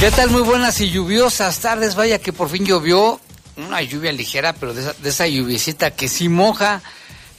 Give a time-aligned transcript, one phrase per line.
[0.00, 0.30] ¿Qué tal?
[0.30, 1.96] Muy buenas y lluviosas tardes.
[1.96, 3.20] Vaya que por fin llovió.
[3.56, 6.82] Una lluvia ligera, pero de esa, de esa lluviecita que sí moja.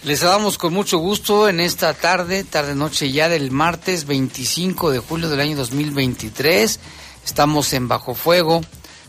[0.03, 5.29] Les damos con mucho gusto en esta tarde, tarde-noche ya del martes 25 de julio
[5.29, 6.81] del año 2023.
[7.25, 8.59] Estamos en Bajo Fuego.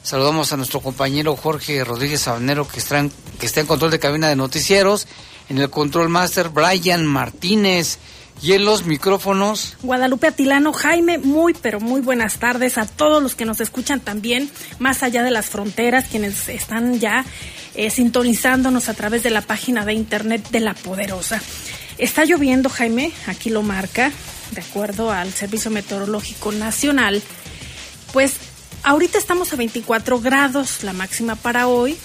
[0.05, 3.99] Saludamos a nuestro compañero Jorge Rodríguez Sabanero que está, en, que está en control de
[3.99, 5.09] cabina de noticieros.
[5.49, 7.99] En el control master, Brian Martínez.
[8.43, 9.77] Y en los micrófonos.
[9.83, 14.51] Guadalupe Atilano, Jaime, muy, pero muy buenas tardes a todos los que nos escuchan también,
[14.79, 17.25] más allá de las fronteras, quienes están ya
[17.75, 21.41] eh, sintonizándonos a través de la página de internet de La Poderosa.
[21.99, 24.11] Está lloviendo, Jaime, aquí lo marca,
[24.53, 27.23] de acuerdo al Servicio Meteorológico Nacional.
[28.15, 28.37] Pues
[28.85, 31.99] ahorita estamos a 24 grados, la máxima para hoy,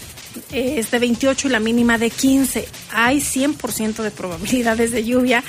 [0.52, 2.68] eh, es de 28 y la mínima de 15.
[2.92, 5.44] Hay 100% de probabilidades de lluvia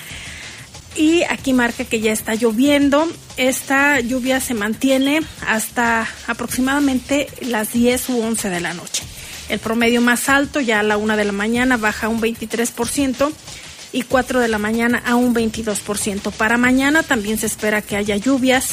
[0.96, 3.06] y aquí marca que ya está lloviendo.
[3.36, 9.02] Esta lluvia se mantiene hasta aproximadamente las 10 u 11 de la noche.
[9.48, 13.30] El promedio más alto ya a la 1 de la mañana baja un 23%
[13.92, 16.32] y 4 de la mañana a un 22%.
[16.32, 18.70] Para mañana también se espera que haya lluvias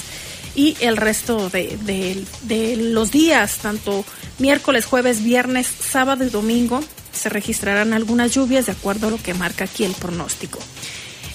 [0.56, 4.06] y el resto de, de, de los días, tanto
[4.40, 9.34] miércoles, jueves, viernes, sábado y domingo, se registrarán algunas lluvias de acuerdo a lo que
[9.34, 10.60] marca aquí el pronóstico.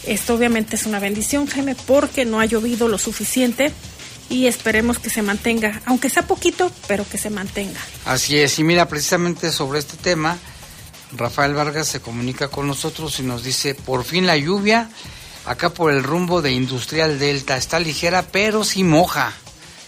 [0.08, 3.70] Esto obviamente es una bendición, Jaime, porque no ha llovido lo suficiente
[4.30, 7.78] y esperemos que se mantenga, aunque sea poquito, pero que se mantenga.
[8.06, 10.38] Así es, y mira, precisamente sobre este tema,
[11.14, 14.88] Rafael Vargas se comunica con nosotros y nos dice, por fin la lluvia,
[15.44, 19.34] acá por el rumbo de Industrial Delta, está ligera, pero sí moja.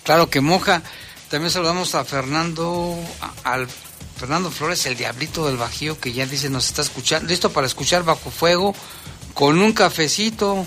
[0.04, 0.82] Claro que moja.
[1.30, 2.94] También saludamos a Fernando,
[3.44, 3.68] al
[4.18, 8.04] Fernando Flores, el diablito del Bajío, que ya dice nos está escuchando, listo para escuchar
[8.04, 8.74] bajo fuego
[9.34, 10.66] con un cafecito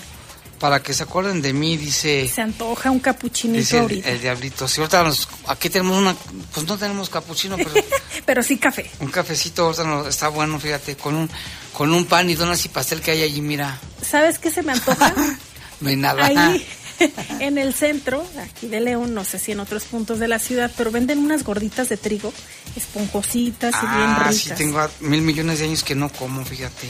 [0.58, 2.26] para que se acuerden de mí, dice.
[2.26, 4.08] Se antoja un capuchinito el, ahorita.
[4.08, 4.66] El diablito.
[4.66, 6.14] Si ahorita nos, aquí tenemos una,
[6.54, 7.70] pues no tenemos capuchino, pero.
[8.24, 8.90] pero sí café.
[9.00, 11.30] Un cafecito ahorita nos, está bueno, fíjate, con un,
[11.72, 13.78] con un pan y donas y pastel que hay allí, mira.
[14.00, 15.14] ¿Sabes qué se me antoja?
[15.80, 16.24] me nada.
[16.24, 16.66] Ahí,
[17.40, 20.70] en el centro, aquí de León, no sé si en otros puntos de la ciudad,
[20.76, 22.32] pero venden unas gorditas de trigo,
[22.76, 24.36] esponjositas y bien ricas.
[24.36, 26.88] sí, tengo mil millones de años que no como, fíjate.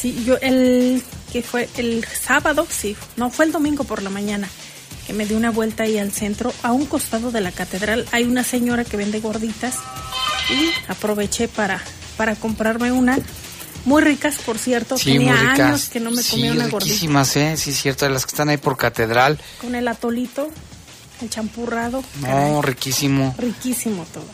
[0.00, 4.48] Sí, yo el que fue el sábado, sí, no fue el domingo por la mañana,
[5.06, 8.24] que me di una vuelta ahí al centro, a un costado de la catedral hay
[8.24, 9.74] una señora que vende gorditas
[10.50, 11.82] y aproveché para
[12.16, 13.18] para comprarme una
[13.84, 14.98] muy ricas, por cierto.
[14.98, 15.60] Sí, Tenía muy ricas.
[15.60, 16.92] años que no me sí, comía una gordita.
[16.92, 17.56] riquísimas, ¿eh?
[17.56, 19.38] Sí, cierto, de las que están ahí por catedral.
[19.60, 20.50] Con el atolito,
[21.22, 22.02] el champurrado.
[22.20, 23.34] No, caray, riquísimo.
[23.38, 24.26] riquísimo todo.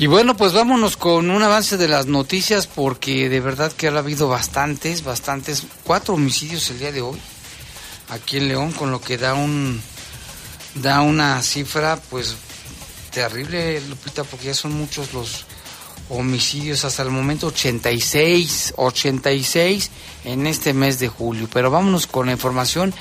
[0.00, 3.98] Y bueno, pues vámonos con un avance de las noticias porque de verdad que ha
[3.98, 7.18] habido bastantes, bastantes, cuatro homicidios el día de hoy
[8.08, 9.82] aquí en León, con lo que da un
[10.76, 12.36] da una cifra pues
[13.10, 15.46] terrible, Lupita, porque ya son muchos los
[16.10, 19.90] homicidios hasta el momento 86, 86
[20.26, 21.48] en este mes de julio.
[21.52, 22.94] Pero vámonos con la información.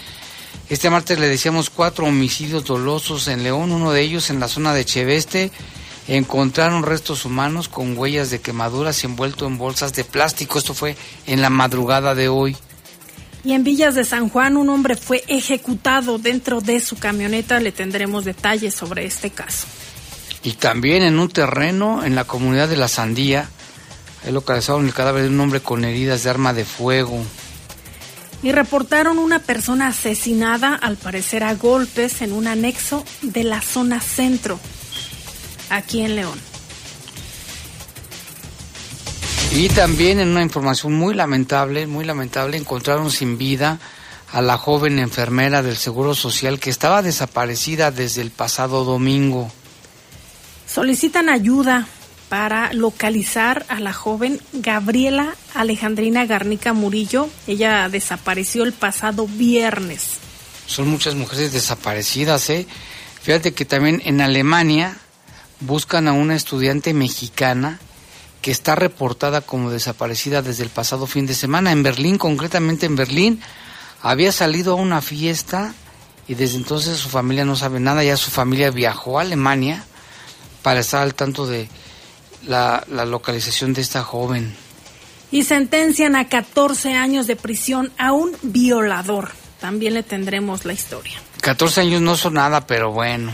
[0.67, 4.73] Este martes le decíamos cuatro homicidios dolosos en León, uno de ellos en la zona
[4.73, 5.51] de Cheveste
[6.07, 10.57] encontraron restos humanos con huellas de quemaduras envuelto en bolsas de plástico.
[10.57, 10.95] Esto fue
[11.25, 12.55] en la madrugada de hoy.
[13.43, 17.59] Y en Villas de San Juan un hombre fue ejecutado dentro de su camioneta.
[17.59, 19.67] Le tendremos detalles sobre este caso.
[20.43, 23.49] Y también en un terreno en la comunidad de La Sandía,
[24.25, 27.21] he localizado el cadáver de un hombre con heridas de arma de fuego.
[28.43, 33.99] Y reportaron una persona asesinada, al parecer a golpes, en un anexo de la zona
[33.99, 34.59] centro
[35.69, 36.39] aquí en León.
[39.51, 43.79] Y también en una información muy lamentable, muy lamentable, encontraron sin vida
[44.31, 49.49] a la joven enfermera del Seguro Social que estaba desaparecida desde el pasado domingo.
[50.65, 51.87] Solicitan ayuda
[52.29, 57.29] para localizar a la joven Gabriela Alejandrina Garnica Murillo.
[57.47, 60.17] Ella desapareció el pasado viernes.
[60.65, 62.67] Son muchas mujeres desaparecidas, ¿eh?
[63.21, 64.97] Fíjate que también en Alemania
[65.59, 67.79] buscan a una estudiante mexicana
[68.41, 71.71] que está reportada como desaparecida desde el pasado fin de semana.
[71.71, 73.41] En Berlín, concretamente en Berlín,
[74.01, 75.73] había salido a una fiesta
[76.27, 78.03] y desde entonces su familia no sabe nada.
[78.03, 79.83] Ya su familia viajó a Alemania
[80.61, 81.67] para estar al tanto de
[82.45, 84.55] la, la localización de esta joven.
[85.31, 89.31] Y sentencian a 14 años de prisión a un violador.
[89.59, 91.19] También le tendremos la historia.
[91.41, 93.33] 14 años no son nada, pero bueno.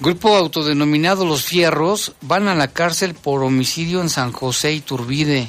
[0.00, 5.48] Grupo autodenominado Los Fierros van a la cárcel por homicidio en San José y Turbide.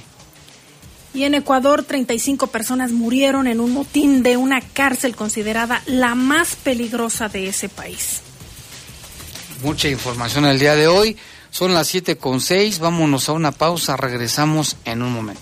[1.14, 6.56] Y en Ecuador, 35 personas murieron en un motín de una cárcel considerada la más
[6.58, 8.22] peligrosa de ese país.
[9.64, 11.18] Mucha información el día de hoy.
[11.50, 12.80] Son las 7 con 6.
[12.80, 13.96] Vámonos a una pausa.
[13.96, 15.42] Regresamos en un momento.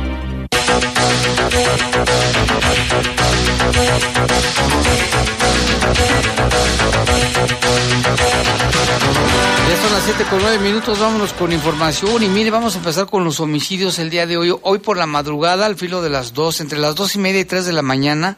[9.67, 13.07] Ya son las 7 con 9 minutos, vámonos con información y mire, vamos a empezar
[13.07, 14.55] con los homicidios el día de hoy.
[14.61, 17.45] Hoy por la madrugada, al filo de las 2, entre las 2 y media y
[17.45, 18.37] 3 de la mañana,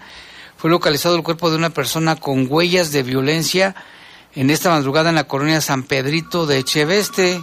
[0.57, 3.75] fue localizado el cuerpo de una persona con huellas de violencia
[4.35, 7.41] en esta madrugada en la colonia San Pedrito de Echeveste.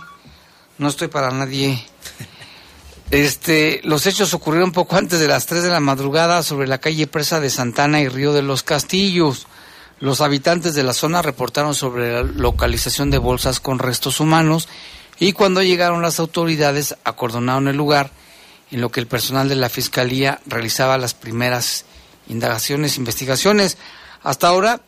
[0.79, 1.90] No estoy para nadie.
[3.11, 7.09] Este, los hechos ocurrieron poco antes de las 3 de la madrugada sobre la calle
[7.09, 9.49] Presa de Santana y Río de los Castillos.
[9.99, 14.69] Los habitantes de la zona reportaron sobre la localización de bolsas con restos humanos
[15.19, 18.13] y cuando llegaron las autoridades acordonaron el lugar
[18.71, 21.85] en lo que el personal de la Fiscalía realizaba las primeras
[22.29, 23.77] indagaciones, investigaciones.
[24.23, 24.83] Hasta ahora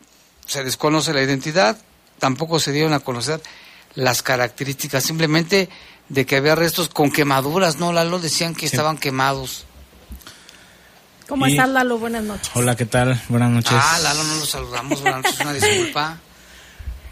[0.45, 1.77] se desconoce la identidad,
[2.19, 3.41] tampoco se dieron a conocer
[3.95, 5.69] las características, simplemente
[6.09, 7.91] de que había restos con quemaduras, ¿no?
[7.93, 9.65] Lalo decían que estaban quemados.
[11.27, 11.97] ¿Cómo Y- estás, Lalo?
[11.97, 12.51] Buenas noches.
[12.53, 13.19] Hola, ¿qué tal?
[13.29, 13.71] Buenas noches.
[13.73, 16.17] Ah, Lalo, no lo saludamos, buenas noches, una disculpa.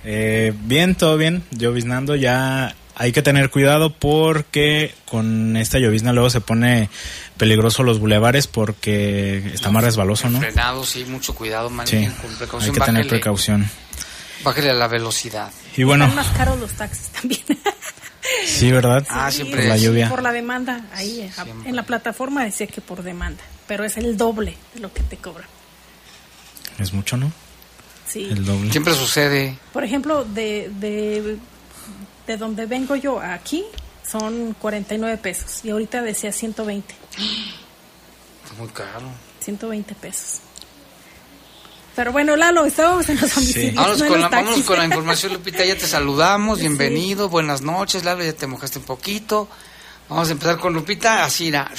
[0.04, 1.44] Eh, bien, todo bien.
[1.52, 6.90] Lloviznando ya hay que tener cuidado porque con esta llovizna luego se pone
[7.38, 10.40] peligroso los bulevares porque está más resbaloso, ¿no?
[10.40, 12.74] Frenados, sí, mucho cuidado, Sí, manejen con precaución.
[12.74, 13.70] hay que tener bájele- precaución.
[14.44, 15.52] Bájele a la velocidad.
[15.78, 17.42] Y bueno, Están más caros los taxis también.
[18.46, 19.06] sí, ¿verdad?
[19.10, 20.10] Ah, Sí, siempre Por la lluvia.
[20.10, 21.70] Por la demanda, ahí Siempre.
[21.70, 25.18] en la plataforma decía que por demanda, pero es el doble de lo que te
[25.18, 25.48] cobran.
[26.80, 27.32] Es mucho, ¿no?
[28.08, 28.28] Sí.
[28.32, 28.72] El doble.
[28.72, 29.58] Siempre sucede.
[29.72, 31.38] Por ejemplo, de, de,
[32.28, 33.64] de donde vengo yo aquí
[34.10, 36.94] son 49 pesos y ahorita decía 120,
[38.44, 39.08] Está muy caro.
[39.40, 40.42] 120 pesos.
[41.96, 43.76] Pero bueno, Lalo, estábamos en los homicidios.
[43.76, 44.66] Vámonos, no en con los la, vámonos taxis.
[44.66, 45.66] con la información, Lupita.
[45.66, 46.60] Ya te saludamos.
[46.60, 47.30] Bienvenido.
[47.30, 48.24] Buenas noches, Lalo.
[48.24, 49.48] Ya te mojaste un poquito.
[50.10, 51.24] Vamos a empezar con Lupita.
[51.26, 51.70] Así era.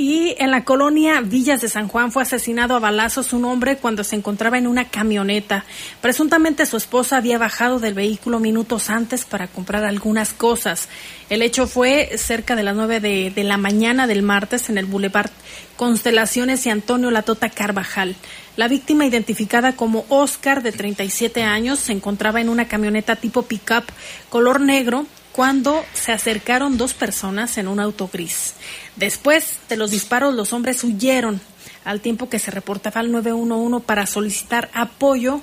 [0.00, 4.02] Y en la colonia Villas de San Juan fue asesinado a balazos un hombre cuando
[4.02, 5.66] se encontraba en una camioneta.
[6.00, 10.88] Presuntamente su esposa había bajado del vehículo minutos antes para comprar algunas cosas.
[11.28, 14.86] El hecho fue cerca de las nueve de, de la mañana del martes en el
[14.86, 15.32] Boulevard
[15.76, 18.16] Constelaciones y Antonio Latota Carvajal.
[18.56, 23.84] La víctima, identificada como Oscar, de 37 años, se encontraba en una camioneta tipo pickup
[24.30, 28.54] color negro cuando se acercaron dos personas en un auto gris.
[28.96, 31.40] Después de los disparos, los hombres huyeron
[31.84, 35.40] al tiempo que se reportaba al 911 para solicitar apoyo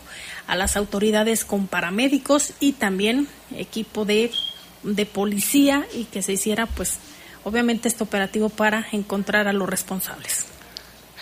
[0.47, 4.31] a las autoridades con paramédicos y también equipo de,
[4.83, 6.97] de policía y que se hiciera, pues,
[7.43, 10.45] obviamente este operativo para encontrar a los responsables.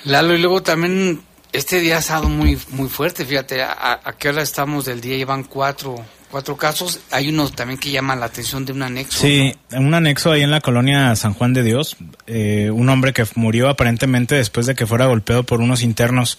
[0.04, 3.26] Lalo, y luego también este día ha estado muy, muy fuerte.
[3.26, 5.18] Fíjate, a, a qué hora estamos del día?
[5.18, 5.96] Llevan cuatro,
[6.36, 7.00] cuatro casos.
[7.12, 9.22] Hay uno también que llama la atención de un anexo.
[9.22, 11.96] Sí, en un anexo ahí en la colonia San Juan de Dios,
[12.28, 16.38] eh, un hombre que murió aparentemente después de que fuera golpeado por unos internos.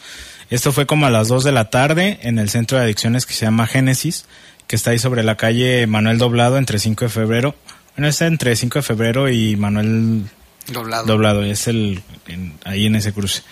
[0.51, 3.33] Esto fue como a las 2 de la tarde en el centro de adicciones que
[3.33, 4.27] se llama Génesis,
[4.67, 7.55] que está ahí sobre la calle Manuel Doblado entre 5 de febrero.
[7.97, 10.25] Bueno, está entre 5 de febrero y Manuel
[10.71, 11.07] Doblado.
[11.07, 13.43] Doblado, es el en- ahí en ese cruce.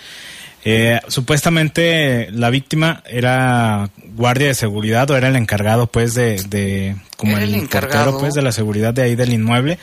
[0.67, 6.95] Eh, supuestamente la víctima era guardia de seguridad o era el encargado pues de, de
[7.17, 8.05] como el encargado.
[8.05, 9.77] portero pues de la seguridad de ahí del inmueble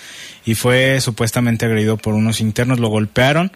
[0.44, 3.52] y fue supuestamente agredido por unos internos, lo golpearon.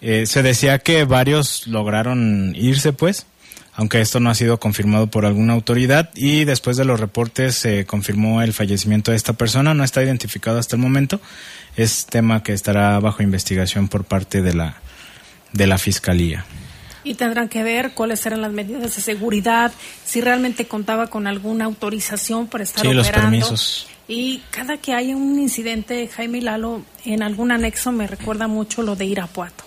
[0.00, 3.26] Eh, se decía que varios lograron irse pues,
[3.74, 7.84] aunque esto no ha sido confirmado por alguna autoridad y después de los reportes se
[7.84, 11.20] confirmó el fallecimiento de esta persona, no está identificado hasta el momento,
[11.76, 14.76] es tema que estará bajo investigación por parte de la
[15.54, 16.44] de la fiscalía.
[17.04, 19.72] Y tendrán que ver cuáles eran las medidas de seguridad,
[20.04, 22.98] si realmente contaba con alguna autorización para estar sí, operando.
[22.98, 23.86] los permisos.
[24.08, 28.96] Y cada que hay un incidente, Jaime Lalo, en algún anexo me recuerda mucho lo
[28.96, 29.64] de Irapuato.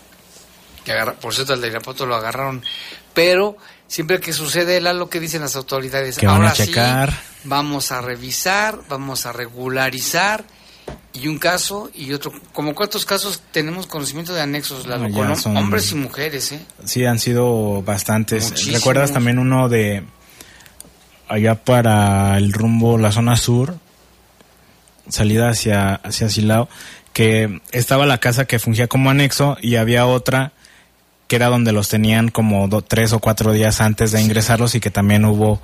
[0.84, 2.64] Que agarra, por cierto, el de Irapuato lo agarraron.
[3.14, 6.18] Pero siempre que sucede, Lalo, que dicen las autoridades?
[6.18, 7.12] Que van Ahora a checar.
[7.12, 10.44] sí, vamos a revisar, vamos a regularizar.
[11.14, 12.32] Y un caso y otro.
[12.54, 15.10] ¿Como cuántos casos tenemos conocimiento de anexos, Lalo?
[15.12, 16.60] Con son- hombres y mujeres, ¿eh?
[16.86, 18.50] Sí, han sido bastantes.
[18.52, 18.80] Muchísimos.
[18.80, 20.04] ¿Recuerdas también uno de
[21.28, 23.78] allá para el rumbo, la zona sur,
[25.10, 26.70] salida hacia, hacia Silao,
[27.14, 30.52] que estaba la casa que fungía como anexo y había otra
[31.28, 34.80] que era donde los tenían como do- tres o cuatro días antes de ingresarlos y
[34.80, 35.62] que también hubo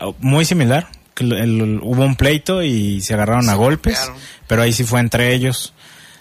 [0.00, 0.88] uh, muy similar.
[1.18, 4.22] El- el- hubo un pleito y se agarraron Se a golpes, golpearon.
[4.46, 5.72] pero ahí sí fue entre ellos.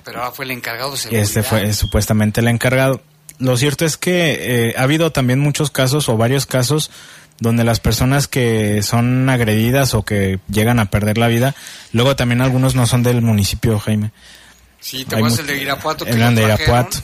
[0.04, 1.24] Pero ahora fue el encargado de seguridad.
[1.24, 3.02] este fue eh, supuestamente el encargado.
[3.38, 6.92] Lo cierto es que eh, ha habido también muchos casos o varios casos
[7.40, 11.56] donde las personas que son agredidas o que llegan a perder la vida,
[11.94, 14.12] luego también algunos no son del municipio, Jaime.
[14.82, 16.48] Sí, te acuerdas el de Irapuato que eran lo de?
[16.48, 16.98] Irapuato.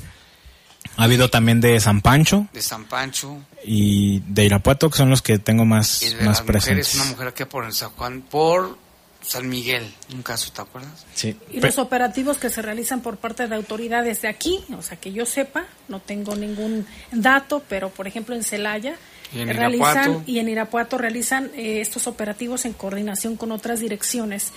[0.97, 3.37] Ha habido también de San Pancho De San Pancho.
[3.65, 6.87] y de Irapuato, que son los que tengo más, Y de más las presentes.
[6.95, 8.77] mujeres, una mujer aquí por el San Juan, por
[9.21, 11.05] San Miguel, un caso, ¿te acuerdas?
[11.15, 11.35] Sí.
[11.51, 14.97] Y Pe- los operativos que se realizan por parte de autoridades de aquí, o sea,
[14.97, 18.95] que yo sepa, no tengo ningún dato, pero por ejemplo en Celaya
[19.33, 20.23] Y en realizan Irapuato.
[20.27, 24.51] y en Irapuato realizan eh, estos operativos en coordinación con otras direcciones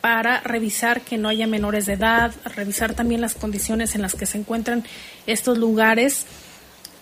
[0.00, 4.26] para revisar que no haya menores de edad, revisar también las condiciones en las que
[4.26, 4.84] se encuentran
[5.26, 6.26] estos lugares,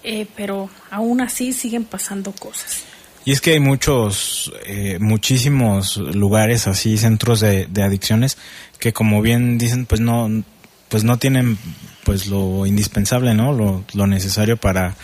[0.02, 2.84] eh, pero aún así siguen pasando cosas.
[3.24, 8.38] Y es que hay muchos, eh, muchísimos lugares así, centros de, adicciones,
[8.78, 10.44] que como bien dicen, pues no,
[10.88, 11.58] pues no tienen
[12.04, 13.52] pues lo indispensable, ¿no?
[13.52, 14.94] Lo, lo necesario para,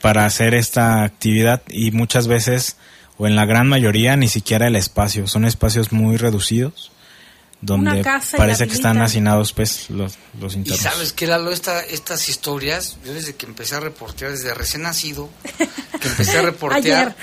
[0.00, 2.76] para hacer esta actividad y muchas veces,
[3.18, 5.26] o en la gran mayoría, ni siquiera el espacio.
[5.26, 6.90] Son espacios muy reducidos,
[7.60, 10.82] donde Una casa y parece que están hacinados pues los, los Y internos.
[10.82, 15.30] sabes que Lalo, esta, estas historias, yo desde que empecé a reportear, desde recién nacido,
[16.00, 17.16] que empecé a reportear,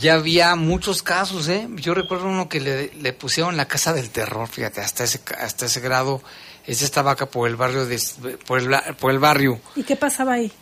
[0.00, 1.68] ya había muchos casos, ¿eh?
[1.76, 5.66] Yo recuerdo uno que le, le pusieron la casa del terror, fíjate, hasta ese, hasta
[5.66, 6.22] ese grado.
[6.66, 7.98] Este estaba acá por el barrio, de,
[8.46, 9.60] por, el, por el barrio.
[9.76, 10.52] ¿Y qué pasaba ahí?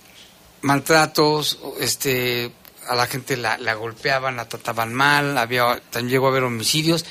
[0.64, 2.50] maltratos, este,
[2.88, 7.04] a la gente la, la golpeaban, la trataban mal, había, también llegó a haber homicidios.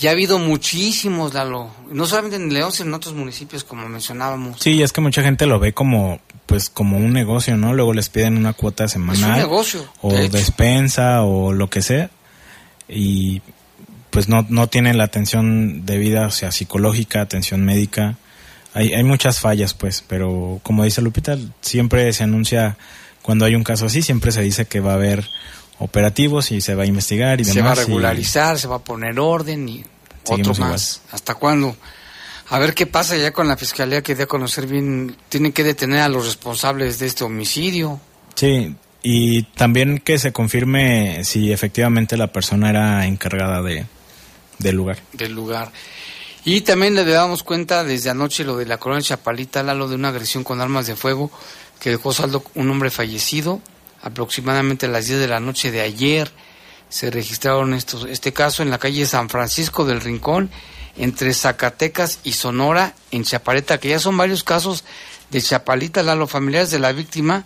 [0.00, 1.70] Y ha habido muchísimos, Lalo.
[1.90, 4.60] No solamente en León, sino en otros municipios, como mencionábamos.
[4.60, 7.74] Sí, es que mucha gente lo ve como pues como un negocio, ¿no?
[7.74, 10.36] Luego les piden una cuota semanal negocio, o de hecho.
[10.36, 12.10] despensa o lo que sea
[12.88, 13.40] y
[14.10, 18.16] pues no no tienen la atención debida, o sea, psicológica, atención médica.
[18.74, 22.76] Hay hay muchas fallas, pues, pero como dice Lupita, siempre se anuncia
[23.22, 25.28] cuando hay un caso así, siempre se dice que va a haber
[25.78, 27.78] operativos y se va a investigar y se demás.
[27.78, 29.84] va a y- regularizar, se va a poner orden y
[30.28, 31.02] otro más.
[31.12, 31.76] ¿Hasta cuándo?
[32.48, 35.16] A ver qué pasa ya con la fiscalía que dé a conocer bien.
[35.28, 38.00] Tienen que detener a los responsables de este homicidio.
[38.34, 43.86] Sí, y también que se confirme si efectivamente la persona era encargada de
[44.58, 44.98] del lugar.
[45.12, 45.70] del lugar.
[46.44, 50.08] Y también le damos cuenta desde anoche lo de la colonia Chapalita, lo de una
[50.08, 51.30] agresión con armas de fuego
[51.80, 53.60] que dejó saldo un hombre fallecido
[54.02, 56.30] aproximadamente a las 10 de la noche de ayer.
[56.88, 60.50] Se registraron estos, este caso en la calle San Francisco del Rincón,
[60.96, 64.84] entre Zacatecas y Sonora, en Chapalita, que ya son varios casos
[65.30, 66.02] de Chapalita.
[66.02, 67.44] Los familiares de la víctima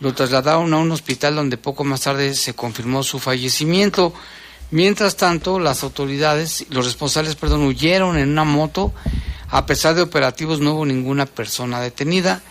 [0.00, 4.12] lo trasladaron a un hospital donde poco más tarde se confirmó su fallecimiento.
[4.70, 8.92] Mientras tanto, las autoridades, los responsables, perdón, huyeron en una moto.
[9.48, 12.42] A pesar de operativos, no hubo ninguna persona detenida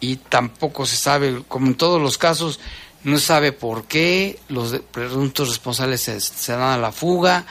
[0.00, 2.58] y tampoco se sabe, como en todos los casos,
[3.04, 7.44] no se sabe por qué los de- presuntos responsables se, se dan a la fuga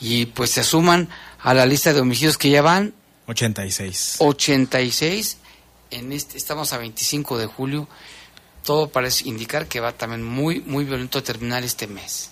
[0.00, 1.08] y pues se suman
[1.40, 2.94] a la lista de homicidios que ya van
[3.26, 4.16] 86.
[4.18, 5.38] 86.
[5.90, 7.88] En este, estamos a 25 de julio.
[8.64, 12.30] Todo parece indicar que va también muy, muy violento a terminar este mes.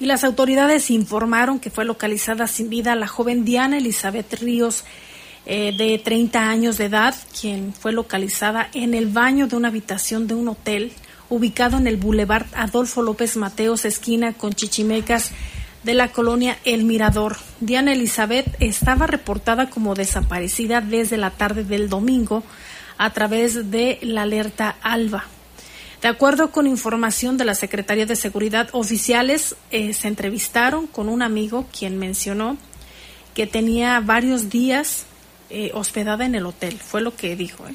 [0.00, 4.84] Y las autoridades informaron que fue localizada sin vida la joven Diana Elizabeth Ríos,
[5.46, 10.26] eh, de 30 años de edad, quien fue localizada en el baño de una habitación
[10.26, 10.92] de un hotel
[11.28, 15.32] ubicado en el Boulevard Adolfo López Mateos, esquina con Chichimecas
[15.82, 17.36] de la colonia El Mirador.
[17.60, 22.42] Diana Elizabeth estaba reportada como desaparecida desde la tarde del domingo
[22.96, 25.24] a través de la alerta ALBA.
[26.00, 31.22] De acuerdo con información de la Secretaría de Seguridad, oficiales eh, se entrevistaron con un
[31.22, 32.56] amigo quien mencionó
[33.34, 35.06] que tenía varios días
[35.54, 37.66] eh, hospedada en el hotel, fue lo que dijo.
[37.66, 37.74] ¿eh?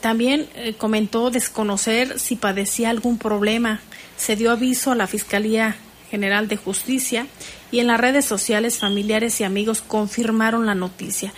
[0.00, 0.46] También
[0.76, 3.80] comentó desconocer si padecía algún problema.
[4.16, 5.76] Se dio aviso a la Fiscalía
[6.10, 7.26] General de Justicia
[7.70, 11.32] y en las redes sociales familiares y amigos confirmaron la noticia.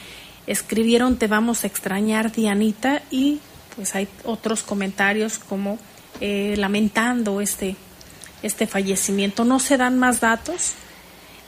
[0.47, 3.39] Escribieron te vamos a extrañar Dianita y
[3.75, 5.79] pues hay otros comentarios como
[6.21, 7.77] eh, lamentando este,
[8.43, 9.45] este fallecimiento.
[9.45, 10.73] No se dan más datos,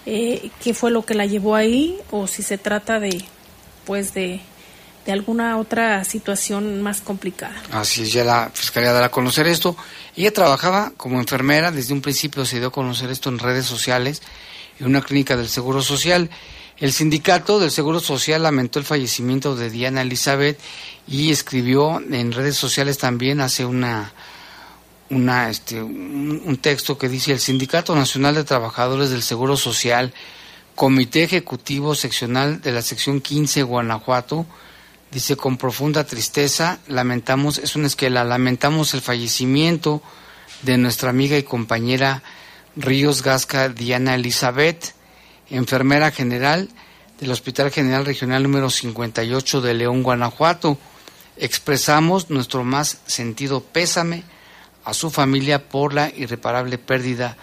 [0.07, 3.25] eh, qué fue lo que la llevó ahí o si se trata de,
[3.85, 4.41] pues de,
[5.07, 7.55] de alguna otra situación más complicada.
[7.73, 9.77] Así es, ya la Fiscalía dará a conocer esto.
[10.17, 14.23] Ella trabajaba como enfermera, desde un principio se dio a conocer esto en redes sociales,
[14.79, 16.31] en una clínica del Seguro Social.
[16.79, 20.59] El sindicato del Seguro Social lamentó el fallecimiento de Diana Elizabeth
[21.07, 24.13] y escribió en redes sociales también hace una
[25.13, 30.13] una, este, un, texto que dice el Sindicato Nacional de Trabajadores del Seguro Social,
[30.75, 34.47] Comité Ejecutivo Seccional de la Sección 15 Guanajuato,
[35.11, 40.03] dice con profunda tristeza, lamentamos, es una esquela, lamentamos el fallecimiento
[40.63, 42.23] de nuestra amiga y compañera
[42.75, 44.95] Ríos Gasca Diana Elizabeth,
[45.51, 46.71] enfermera general
[47.21, 50.79] del Hospital General Regional número 58 de León, Guanajuato.
[51.37, 54.25] Expresamos nuestro más sentido pésame
[54.85, 57.37] a su familia por la irreparable pérdida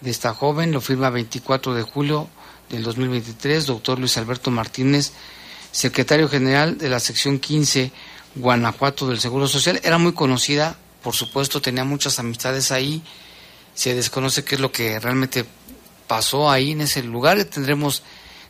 [0.00, 0.72] de esta joven.
[0.72, 2.28] Lo firma 24 de julio
[2.72, 5.12] del 2023, doctor Luis Alberto Martínez,
[5.70, 7.92] secretario general de la sección 15
[8.34, 9.80] Guanajuato del Seguro Social.
[9.84, 13.02] Era muy conocida, por supuesto, tenía muchas amistades ahí.
[13.74, 15.44] Se desconoce qué es lo que realmente
[16.06, 17.42] pasó ahí en ese lugar.
[17.44, 18.02] Tendremos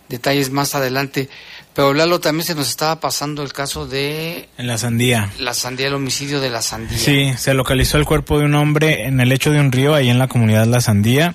[0.09, 1.29] detalles más adelante.
[1.75, 4.49] Pero Lalo también se nos estaba pasando el caso de...
[4.59, 5.31] En la sandía.
[5.39, 6.99] La sandía, el homicidio de la sandía.
[6.99, 10.11] Sí, se localizó el cuerpo de un hombre en el lecho de un río, ahí
[10.11, 11.35] en la comunidad La Sandía.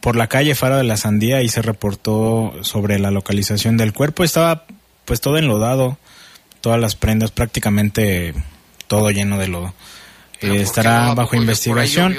[0.00, 4.24] Por la calle Faro de la Sandía, y se reportó sobre la localización del cuerpo.
[4.24, 4.64] Estaba
[5.04, 5.98] pues todo enlodado,
[6.60, 8.34] todas las prendas, prácticamente
[8.86, 9.74] todo lleno de lodo.
[10.40, 12.16] Eh, estará bajo investigación.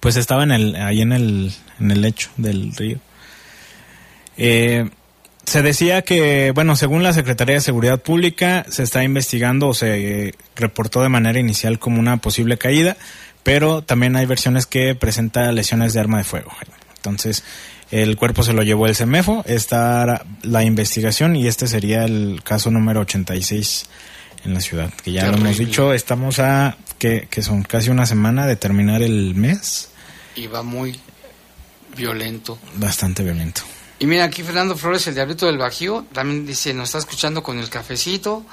[0.00, 2.98] Pues estaba en el, ahí en el, en el lecho del río.
[4.36, 4.88] Eh,
[5.46, 10.34] se decía que, bueno, según la Secretaría de Seguridad Pública, se está investigando o se
[10.56, 12.96] reportó de manera inicial como una posible caída,
[13.44, 16.50] pero también hay versiones que presenta lesiones de arma de fuego.
[16.96, 17.44] Entonces,
[17.92, 22.72] el cuerpo se lo llevó el CEMEFO, está la investigación y este sería el caso
[22.72, 23.86] número 86
[24.44, 28.04] en la ciudad, que ya lo hemos dicho, estamos a, que, que son casi una
[28.04, 29.90] semana de terminar el mes.
[30.34, 30.98] Y va muy
[31.96, 32.58] violento.
[32.74, 33.62] Bastante violento.
[33.98, 37.58] Y mira, aquí Fernando Flores, el diablito del Bajío, también dice, nos está escuchando con
[37.58, 38.44] el cafecito.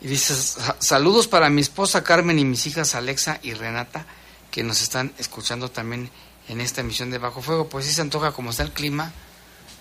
[0.00, 0.34] Y dice,
[0.78, 4.06] saludos para mi esposa Carmen y mis hijas Alexa y Renata,
[4.54, 6.08] que nos están escuchando también
[6.48, 7.68] en esta emisión de Bajo Fuego.
[7.68, 9.12] Pues sí se antoja como está el clima,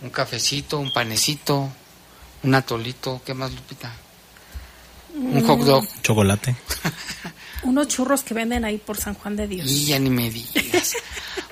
[0.02, 1.70] un cafecito, un panecito,
[2.42, 3.92] un atolito, ¿qué más, Lupita?
[5.14, 5.88] Un hot dog.
[6.02, 6.56] Chocolate.
[7.64, 9.70] Unos churros que venden ahí por San Juan de Dios.
[9.70, 10.94] Y ya ni me digas.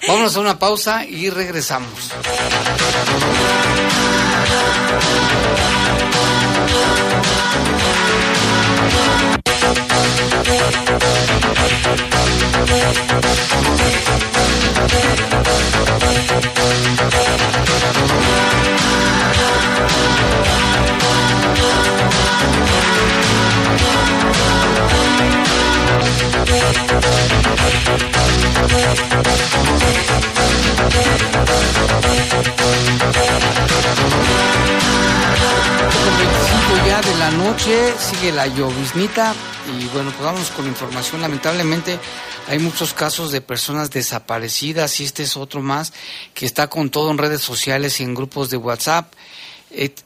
[0.07, 2.10] Vámonos a una pausa y regresamos.
[36.86, 39.34] Ya de la noche, sigue la lloviznita
[39.67, 41.21] y bueno, pues vamos con información.
[41.21, 42.00] Lamentablemente
[42.47, 45.93] hay muchos casos de personas desaparecidas y este es otro más
[46.34, 49.13] que está con todo en redes sociales y en grupos de WhatsApp.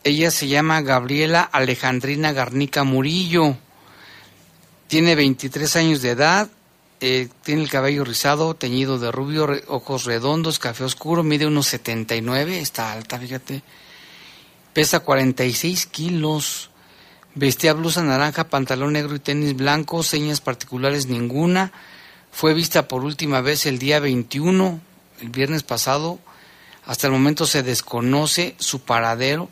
[0.04, 3.58] ella se llama Gabriela Alejandrina Garnica Murillo.
[4.88, 6.50] Tiene 23 años de edad,
[7.02, 12.60] eh, tiene el cabello rizado, teñido de rubio, ojos redondos, café oscuro, mide unos 79,
[12.60, 13.64] está alta, fíjate.
[14.74, 16.70] Pesa 46 kilos.
[17.38, 21.74] Vestía blusa naranja, pantalón negro y tenis blanco, señas particulares ninguna.
[22.32, 24.80] Fue vista por última vez el día 21,
[25.20, 26.18] el viernes pasado.
[26.86, 29.50] Hasta el momento se desconoce su paradero,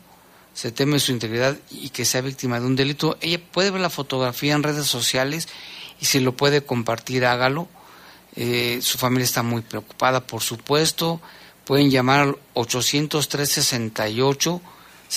[0.54, 3.18] se teme su integridad y que sea víctima de un delito.
[3.20, 5.46] Ella puede ver la fotografía en redes sociales
[6.00, 7.68] y si lo puede compartir, hágalo.
[8.34, 11.20] Eh, su familia está muy preocupada, por supuesto.
[11.66, 13.58] Pueden llamar al 803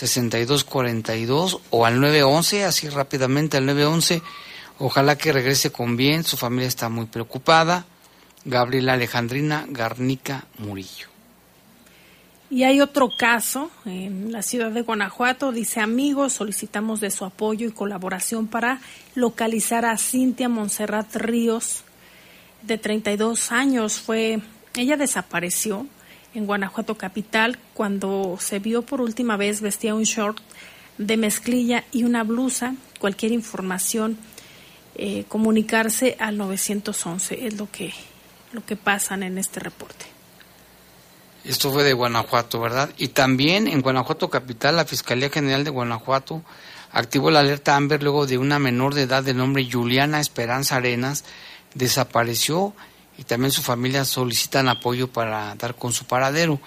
[0.06, 4.22] 6242 o al 911, así rápidamente al 911
[4.80, 7.86] Ojalá que regrese con bien, su familia está muy preocupada.
[8.46, 11.08] Gabriela Alejandrina Garnica Murillo.
[12.50, 15.52] Y hay otro caso en la ciudad de Guanajuato.
[15.52, 18.80] Dice, amigos, solicitamos de su apoyo y colaboración para
[19.16, 21.84] localizar a Cintia Monserrat Ríos,
[22.62, 24.00] de 32 años.
[24.00, 24.40] Fue,
[24.76, 25.88] ella desapareció
[26.34, 30.38] en Guanajuato capital cuando se vio por última vez vestía un short
[30.98, 32.76] de mezclilla y una blusa.
[33.00, 34.18] Cualquier información,
[34.96, 37.94] eh, comunicarse al 911 es lo que,
[38.52, 40.06] lo que pasan en este reporte.
[41.44, 42.90] Esto fue de Guanajuato, ¿verdad?
[42.98, 46.44] Y también en Guanajuato Capital, la Fiscalía General de Guanajuato
[46.92, 51.24] activó la alerta Amber luego de una menor de edad de nombre Juliana Esperanza Arenas
[51.74, 52.74] desapareció
[53.18, 56.60] y también su familia solicitan apoyo para dar con su paradero.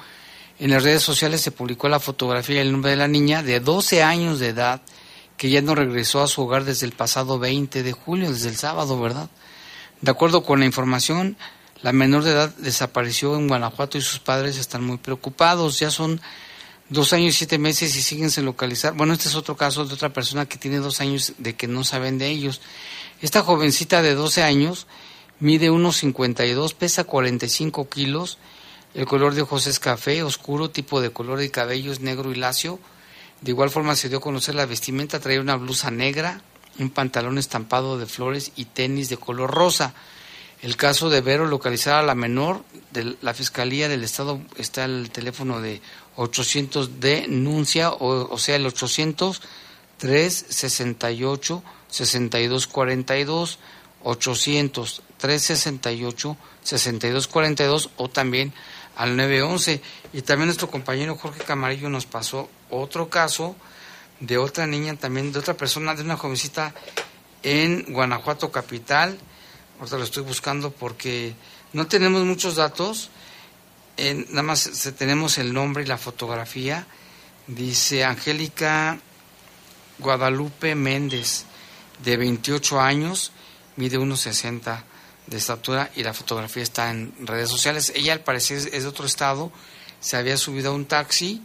[0.58, 3.60] En las redes sociales se publicó la fotografía y el nombre de la niña de
[3.60, 4.82] 12 años de edad
[5.36, 8.56] que ya no regresó a su hogar desde el pasado 20 de julio, desde el
[8.56, 9.30] sábado, ¿verdad?
[10.02, 11.36] De acuerdo con la información,
[11.82, 15.78] la menor de edad desapareció en Guanajuato y sus padres están muy preocupados.
[15.78, 16.20] Ya son
[16.90, 18.92] dos años y siete meses y siguen sin localizar.
[18.92, 21.84] Bueno, este es otro caso de otra persona que tiene dos años de que no
[21.84, 22.60] saben de ellos.
[23.22, 24.86] Esta jovencita de 12 años
[25.40, 28.38] mide 1,52, pesa 45 kilos.
[28.94, 32.34] El color de ojos es café, oscuro, tipo de color de cabello es negro y
[32.34, 32.78] lacio.
[33.40, 36.42] De igual forma se dio a conocer la vestimenta, traía una blusa negra,
[36.78, 39.94] un pantalón estampado de flores y tenis de color rosa.
[40.62, 45.10] El caso de Vero localizar a la menor de la Fiscalía del Estado está el
[45.10, 45.80] teléfono de
[46.16, 49.40] 800 denuncia, o, o sea, el 800
[49.96, 53.58] 368 6242
[54.02, 58.52] 800 368 6242 o también
[58.96, 59.80] al 911
[60.12, 63.56] y también nuestro compañero Jorge Camarillo nos pasó otro caso
[64.20, 66.74] de otra niña también de otra persona de una jovencita
[67.42, 69.18] en Guanajuato capital.
[69.78, 71.34] Ahorita lo estoy buscando porque
[71.72, 73.08] no tenemos muchos datos,
[73.96, 76.86] nada más tenemos el nombre y la fotografía.
[77.46, 79.00] Dice Angélica
[79.98, 81.44] Guadalupe Méndez,
[82.02, 83.32] de 28 años,
[83.80, 84.82] mide 1,60
[85.26, 87.92] de estatura y la fotografía está en redes sociales.
[87.96, 89.50] Ella al parecer es de otro estado,
[90.00, 91.42] se había subido a un taxi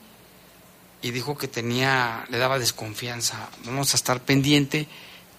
[1.02, 3.50] y dijo que tenía, le daba desconfianza.
[3.63, 4.88] Vamos a estar pendiente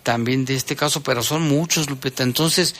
[0.02, 2.22] también de este caso, pero son muchos, Lupeta.
[2.22, 2.74] Entonces,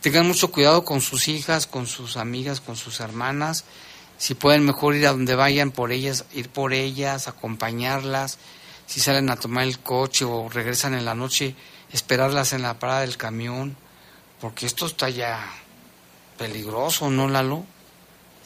[0.00, 3.64] tengan mucho cuidado con sus hijas, con sus amigas, con sus hermanas.
[4.18, 8.38] Si pueden, mejor ir a donde vayan por ellas, ir por ellas, acompañarlas.
[8.86, 11.54] Si salen a tomar el coche o regresan en la noche,
[11.92, 13.76] esperarlas en la parada del camión,
[14.40, 15.44] porque esto está ya
[16.38, 17.64] peligroso, ¿no, Lalo?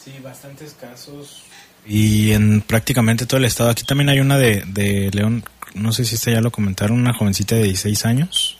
[0.02, 1.42] Sí, bastantes casos.
[1.86, 3.70] Y en prácticamente todo el estado.
[3.70, 7.14] Aquí también hay una de, de León no sé si esta ya lo comentaron, una
[7.14, 8.58] jovencita de 16 años.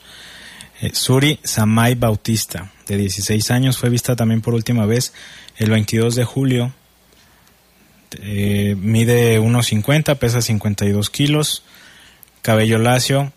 [0.81, 5.13] Eh, Suri Samay Bautista, de 16 años, fue vista también por última vez
[5.57, 6.73] el 22 de julio.
[8.23, 11.63] Eh, mide 1,50, pesa 52 kilos,
[12.43, 13.33] cabello lacio,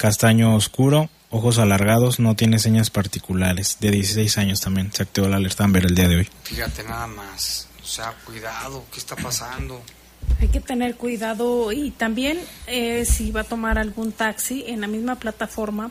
[0.00, 3.76] castaño oscuro, ojos alargados, no tiene señas particulares.
[3.80, 6.28] De 16 años también se activó la alerta Amber el día de hoy.
[6.44, 9.82] Fíjate nada más, o sea, cuidado, ¿qué está pasando?
[10.40, 14.86] Hay que tener cuidado y también eh, si va a tomar algún taxi en la
[14.86, 15.90] misma plataforma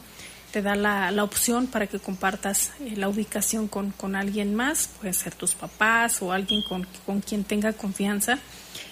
[0.52, 4.90] te da la, la opción para que compartas eh, la ubicación con, con, alguien más,
[5.00, 8.40] puede ser tus papás o alguien con, con, quien tenga confianza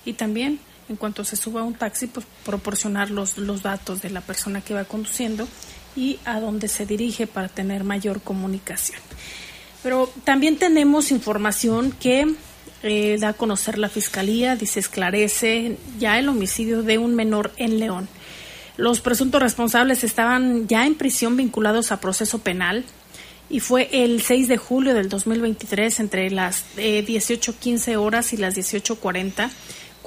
[0.05, 4.09] y también en cuanto se suba a un taxi pues proporcionar los, los datos de
[4.09, 5.47] la persona que va conduciendo
[5.95, 8.99] y a dónde se dirige para tener mayor comunicación.
[9.83, 12.35] Pero también tenemos información que
[12.83, 17.79] eh, da a conocer la Fiscalía, dice esclarece ya el homicidio de un menor en
[17.79, 18.07] León.
[18.77, 22.85] Los presuntos responsables estaban ya en prisión vinculados a proceso penal
[23.49, 28.55] y fue el 6 de julio del 2023 entre las eh, 18.15 horas y las
[28.55, 29.49] 18.40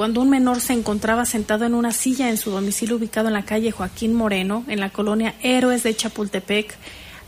[0.01, 3.45] cuando un menor se encontraba sentado en una silla en su domicilio ubicado en la
[3.45, 6.75] calle Joaquín Moreno, en la colonia Héroes de Chapultepec,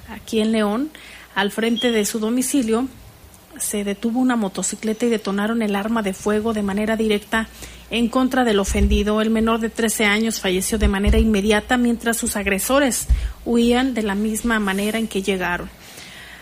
[0.09, 0.91] aquí en León,
[1.35, 2.89] al frente de su domicilio,
[3.59, 7.47] se detuvo una motocicleta y detonaron el arma de fuego de manera directa
[7.91, 9.21] en contra del ofendido.
[9.21, 13.07] El menor de 13 años falleció de manera inmediata mientras sus agresores
[13.45, 15.69] huían de la misma manera en que llegaron.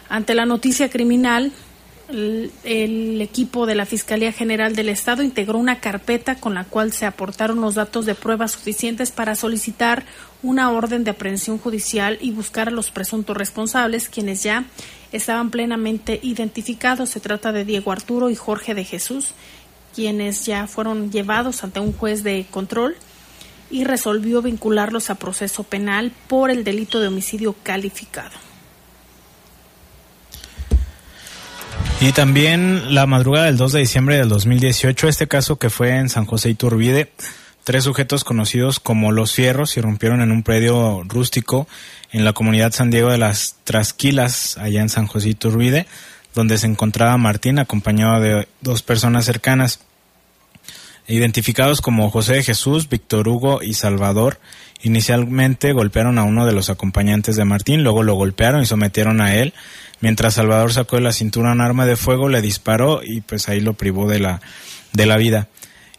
[0.09, 1.51] Ante la noticia criminal,
[2.11, 7.07] el, equipo de la Fiscalía General del Estado integró una carpeta con la cual se
[7.07, 10.05] aportaron los datos de pruebas suficientes para solicitar
[10.43, 14.65] una orden de aprehensión judicial y buscar a los presuntos responsables, quienes ya
[15.13, 17.11] estaban plenamente identificados.
[17.11, 19.35] Se trata de Diego Arturo y Jorge de Jesús,
[19.95, 22.97] quienes ya fueron llevados ante un juez de control
[23.71, 28.50] y resolvió vincularlos a proceso penal por el delito de homicidio calificado.
[32.03, 36.09] Y también la madrugada del 2 de diciembre del 2018, este caso que fue en
[36.09, 37.13] San José Iturbide,
[37.63, 41.69] tres sujetos conocidos como Los Fierros irrumpieron en un predio rústico
[42.11, 45.87] en la comunidad San Diego de las Trasquilas, allá en San José Iturbide,
[46.35, 49.81] donde se encontraba Martín acompañado de dos personas cercanas.
[51.07, 54.41] Identificados como José de Jesús, Víctor Hugo y Salvador,
[54.83, 59.35] inicialmente golpearon a uno de los acompañantes de Martín, luego lo golpearon y sometieron a
[59.35, 59.53] él,
[60.01, 63.61] mientras Salvador sacó de la cintura un arma de fuego, le disparó y pues ahí
[63.61, 64.41] lo privó de la,
[64.93, 65.49] de la vida.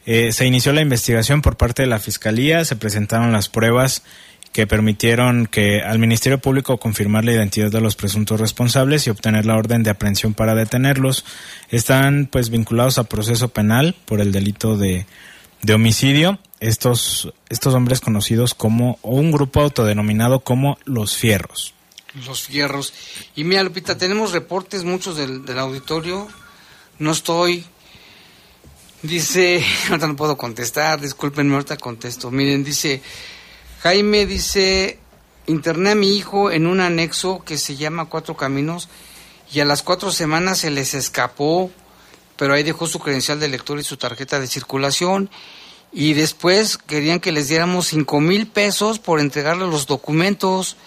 [0.05, 4.03] Eh, se inició la investigación por parte de la Fiscalía, se presentaron las pruebas
[4.51, 9.45] que permitieron que al Ministerio Público confirmar la identidad de los presuntos responsables y obtener
[9.45, 11.23] la orden de aprehensión para detenerlos.
[11.69, 15.05] Están pues vinculados a proceso penal por el delito de,
[15.61, 16.39] de homicidio.
[16.59, 21.73] Estos, estos hombres conocidos como, o un grupo autodenominado como los fierros.
[22.25, 22.93] Los fierros.
[23.35, 26.27] Y mira, Lupita, tenemos reportes muchos del, del auditorio.
[26.99, 27.65] No estoy
[29.01, 32.29] Dice, ahorita no puedo contestar, discúlpenme, ahorita contesto.
[32.29, 33.01] Miren, dice,
[33.81, 34.99] Jaime dice,
[35.47, 38.89] interné a mi hijo en un anexo que se llama Cuatro Caminos
[39.51, 41.71] y a las cuatro semanas se les escapó,
[42.37, 45.29] pero ahí dejó su credencial de lector y su tarjeta de circulación
[45.91, 50.77] y después querían que les diéramos cinco mil pesos por entregarle los documentos.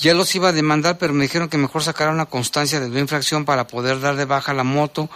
[0.00, 3.44] Ya los iba a demandar, pero me dijeron que mejor sacara una constancia de infracción
[3.44, 5.10] para poder dar de baja la moto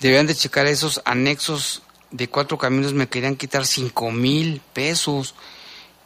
[0.00, 5.34] debían de checar esos anexos de cuatro caminos, me querían quitar cinco mil pesos.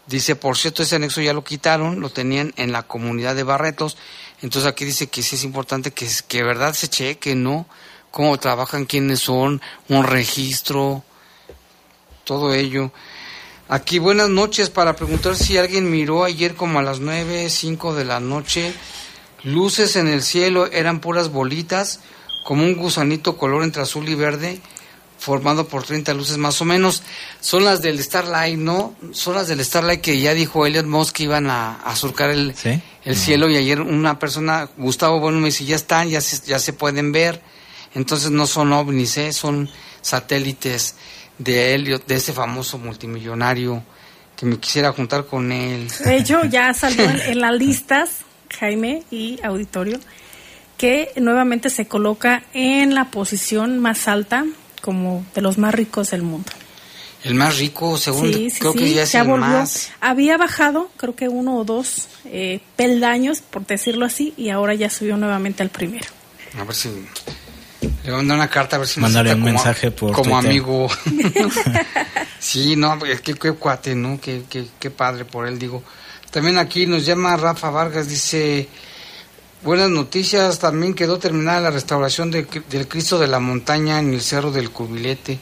[0.06, 3.96] Dice, por cierto, ese anexo ya lo quitaron, lo tenían en la comunidad de Barretos.
[4.42, 7.66] Entonces aquí dice que sí es importante que, que verdad se cheque, ¿no?
[8.10, 11.02] Cómo trabajan, quiénes son, un registro,
[12.24, 12.92] todo ello.
[13.68, 18.04] Aquí buenas noches para preguntar si alguien miró ayer como a las nueve, cinco de
[18.04, 18.74] la noche,
[19.42, 22.00] luces en el cielo, eran puras bolitas
[22.44, 24.60] como un gusanito color entre azul y verde,
[25.18, 27.02] formado por 30 luces más o menos.
[27.40, 28.94] Son las del Starlight, ¿no?
[29.12, 32.54] Son las del Starlight que ya dijo Elliot Moss que iban a, surcar el,
[33.04, 36.58] el cielo y ayer una persona, Gustavo Bueno, me dice, ya están, ya se, ya
[36.58, 37.40] se pueden ver.
[37.94, 39.32] Entonces no son ovnis, ¿eh?
[39.32, 39.70] son
[40.02, 40.96] satélites
[41.38, 43.82] de Elliot, de ese famoso multimillonario
[44.36, 45.88] que me quisiera juntar con él.
[46.04, 48.20] De hecho, ya salió en las listas,
[48.58, 49.98] Jaime y auditorio,
[50.76, 54.44] que nuevamente se coloca en la posición más alta
[54.80, 56.50] como de los más ricos del mundo.
[57.22, 59.90] El más rico, según creo que ya es el más.
[60.02, 64.90] Había bajado, creo que uno o dos eh, peldaños, por decirlo así, y ahora ya
[64.90, 66.06] subió nuevamente al primero.
[66.58, 66.90] A ver si
[68.04, 70.88] le mandar una carta a ver si Mándale un mensaje por como amigo.
[72.38, 74.20] sí, no, es que qué cuate, ¿no?
[74.20, 75.82] Qué, qué, qué padre por él, digo.
[76.30, 78.68] También aquí nos llama Rafa Vargas, dice,
[79.64, 82.46] Buenas noticias, también quedó terminada la restauración del
[82.86, 85.38] Cristo de la Montaña en el Cerro del Cubilete.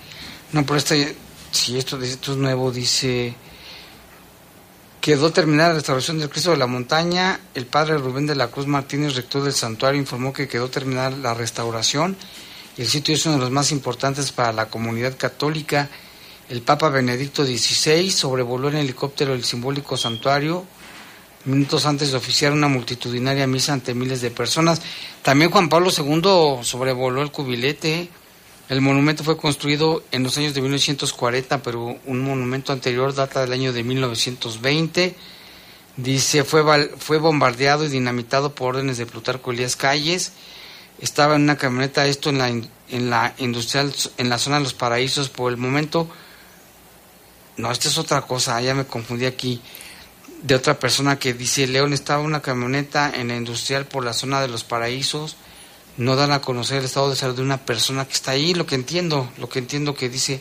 [0.53, 1.17] No, pero este,
[1.51, 3.35] si esto, esto es nuevo, dice,
[5.03, 7.41] quedó terminada la restauración del Cristo de la Montaña.
[7.55, 11.35] El padre Rubén de la Cruz Martínez, rector del santuario, informó que quedó terminada la
[11.35, 12.17] restauración.
[12.79, 15.91] El sitio es uno de los más importantes para la comunidad católica.
[16.49, 20.65] El Papa Benedicto XVI sobrevoló en helicóptero el simbólico santuario
[21.45, 24.81] minutos antes de oficiar una multitudinaria misa ante miles de personas.
[25.23, 28.09] También Juan Pablo II sobrevoló el cubilete.
[28.73, 33.53] El monumento fue construido en los años de 1940, pero un monumento anterior data del
[33.53, 35.15] año de 1920.
[35.99, 40.33] Dice, fue, fue bombardeado y dinamitado por órdenes de Plutarco Elías Calles.
[41.03, 44.73] Estaba en una camioneta, esto en la, en la industrial, en la zona de los
[44.73, 45.29] paraísos.
[45.29, 46.09] Por el momento,
[47.59, 49.61] no, esta es otra cosa, ya me confundí aquí
[50.43, 54.41] de otra persona que dice, León estaba una camioneta en la industrial por la zona
[54.41, 55.37] de los paraísos,
[55.97, 58.67] no dan a conocer el estado de salud de una persona que está ahí, lo
[58.67, 60.41] que entiendo, lo que entiendo que dice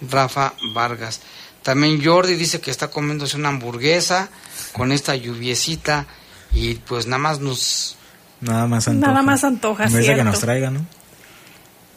[0.00, 1.20] Rafa Vargas.
[1.62, 4.28] También Jordi dice que está comiéndose una hamburguesa
[4.72, 6.06] con esta lluviecita
[6.52, 7.96] y pues nada más nos...
[8.40, 9.12] Nada más antoja.
[9.12, 10.86] Nada más antoja, en que nos traiga, ¿no?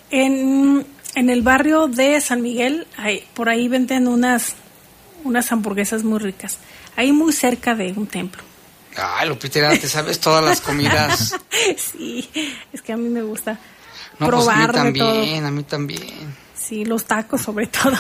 [0.10, 4.56] En, en el barrio de San Miguel, hay, por ahí venden unas,
[5.24, 6.58] unas hamburguesas muy ricas
[6.96, 8.44] ahí muy cerca de un templo.
[8.98, 11.36] Ah, Lupita, te sabes todas las comidas.
[11.78, 12.30] sí,
[12.74, 13.60] es que a mí me gusta
[14.20, 16.36] no, probar pues a mí también, a mí también.
[16.54, 17.98] Sí, los tacos sobre todo.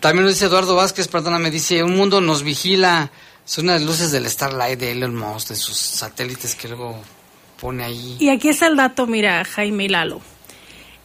[0.00, 3.10] También lo dice Eduardo Vázquez, perdóname, dice, un mundo nos vigila.
[3.44, 7.00] Son las luces del Starlight de Elon Musk, de sus satélites que luego
[7.60, 8.16] pone ahí.
[8.18, 10.20] Y aquí está el dato, mira, Jaime Lalo.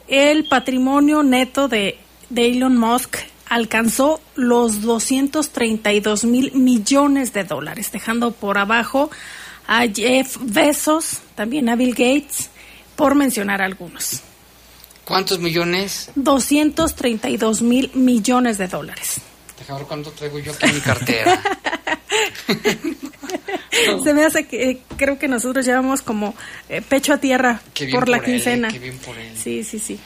[0.07, 3.17] El patrimonio neto de, de Elon Musk
[3.49, 9.09] alcanzó los 232 mil millones de dólares, dejando por abajo
[9.67, 12.49] a Jeff Bezos, también a Bill Gates,
[12.95, 14.21] por mencionar algunos.
[15.03, 16.11] ¿Cuántos millones?
[16.15, 19.17] 232 mil millones de dólares.
[19.57, 21.41] Déjame ver cuánto traigo yo aquí en mi cartera.
[24.03, 26.35] Se me hace que eh, creo que nosotros llevamos como
[26.67, 28.67] eh, pecho a tierra por la él, eh, quincena.
[28.69, 29.31] qué bien por él.
[29.35, 29.99] Sí, sí, sí.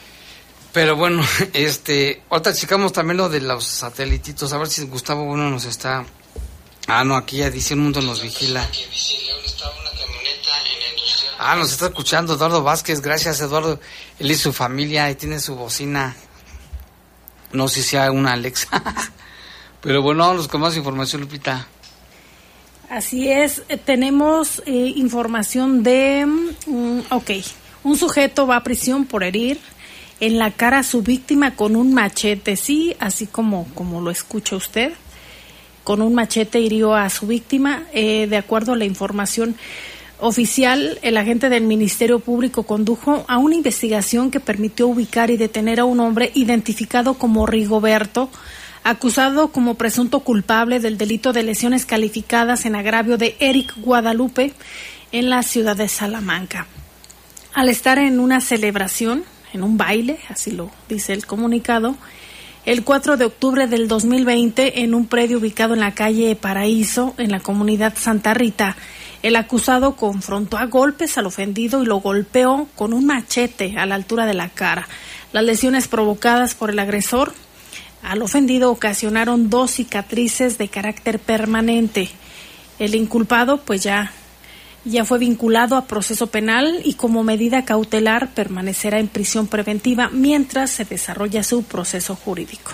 [0.74, 1.22] Pero bueno,
[1.54, 6.04] este, ahorita checamos también lo de los satelititos, a ver si Gustavo Bueno nos está...
[6.86, 8.68] Ah, no, aquí ya dice el mundo nos vigila.
[11.38, 13.80] Ah, nos está escuchando Eduardo Vázquez, gracias Eduardo.
[14.18, 16.14] Él y su familia, y tiene su bocina.
[17.52, 18.68] No sé si sea una Alexa.
[19.80, 21.66] Pero bueno, vámonos con más información, Lupita.
[22.90, 27.30] Así es, eh, tenemos eh, información de, mm, ok,
[27.84, 29.58] un sujeto va a prisión por herir
[30.20, 34.56] en la cara a su víctima con un machete, sí, así como, como lo escucha
[34.56, 34.92] usted,
[35.82, 39.56] con un machete hirió a su víctima, eh, de acuerdo a la información
[40.18, 45.80] oficial, el agente del Ministerio Público condujo a una investigación que permitió ubicar y detener
[45.80, 48.30] a un hombre identificado como Rigoberto,
[48.84, 54.52] acusado como presunto culpable del delito de lesiones calificadas en agravio de Eric Guadalupe
[55.12, 56.66] en la ciudad de Salamanca.
[57.52, 59.24] Al estar en una celebración,
[59.54, 61.96] en un baile, así lo dice el comunicado,
[62.66, 67.30] el 4 de octubre del 2020 en un predio ubicado en la calle Paraíso, en
[67.30, 68.76] la comunidad Santa Rita,
[69.22, 73.94] el acusado confrontó a golpes al ofendido y lo golpeó con un machete a la
[73.94, 74.86] altura de la cara.
[75.32, 77.32] Las lesiones provocadas por el agresor
[78.02, 82.10] al ofendido ocasionaron dos cicatrices de carácter permanente.
[82.78, 84.12] El inculpado pues ya
[84.84, 90.70] ya fue vinculado a proceso penal y como medida cautelar permanecerá en prisión preventiva mientras
[90.70, 92.72] se desarrolla su proceso jurídico.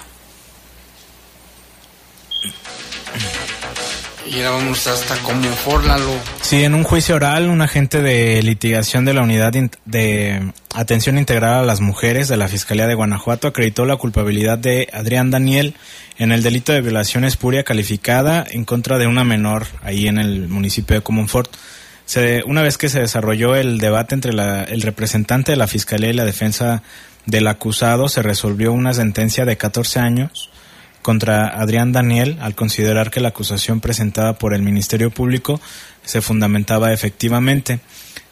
[4.27, 6.12] Y ahora vamos hasta como Forlalo.
[6.40, 9.53] Sí, en un juicio oral, un agente de litigación de la Unidad
[9.87, 14.88] de Atención Integral a las Mujeres de la Fiscalía de Guanajuato acreditó la culpabilidad de
[14.92, 15.75] Adrián Daniel
[16.16, 20.46] en el delito de violación espuria calificada en contra de una menor ahí en el
[20.46, 21.51] municipio de Comonfort.
[22.11, 26.11] Se, una vez que se desarrolló el debate entre la- el representante de la Fiscalía
[26.11, 26.83] y la defensa
[27.25, 30.51] del acusado, se resolvió una sentencia de 14 años
[31.03, 35.61] contra Adrián Daniel al considerar que la acusación presentada por el Ministerio Público
[36.05, 37.79] se fundamentaba efectivamente.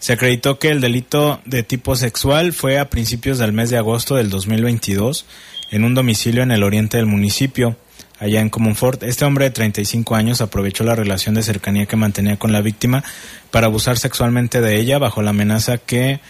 [0.00, 4.16] Se acreditó que el delito de tipo sexual fue a principios del mes de agosto
[4.16, 5.24] del 2022
[5.70, 7.76] en un domicilio en el oriente del municipio,
[8.18, 9.02] allá en Comonfort.
[9.02, 13.04] Este hombre de 35 años aprovechó la relación de cercanía que mantenía con la víctima
[13.50, 16.20] para abusar sexualmente de ella bajo la amenaza que,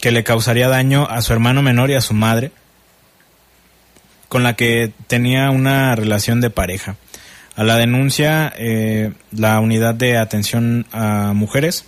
[0.00, 2.50] que le causaría daño a su hermano menor y a su madre
[4.28, 6.96] con la que tenía una relación de pareja.
[7.54, 11.86] A la denuncia, eh, la unidad de atención a mujeres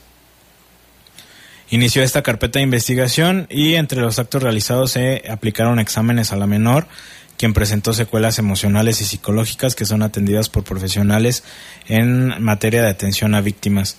[1.70, 6.46] inició esta carpeta de investigación y entre los actos realizados se aplicaron exámenes a la
[6.46, 6.86] menor,
[7.38, 11.44] quien presentó secuelas emocionales y psicológicas que son atendidas por profesionales
[11.86, 13.96] en materia de atención a víctimas.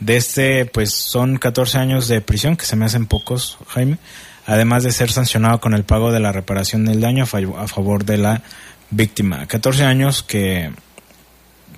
[0.00, 3.98] De este, pues son 14 años de prisión, que se me hacen pocos, Jaime,
[4.46, 7.68] además de ser sancionado con el pago de la reparación del daño a, fa- a
[7.68, 8.42] favor de la
[8.90, 9.46] víctima.
[9.46, 10.70] 14 años que,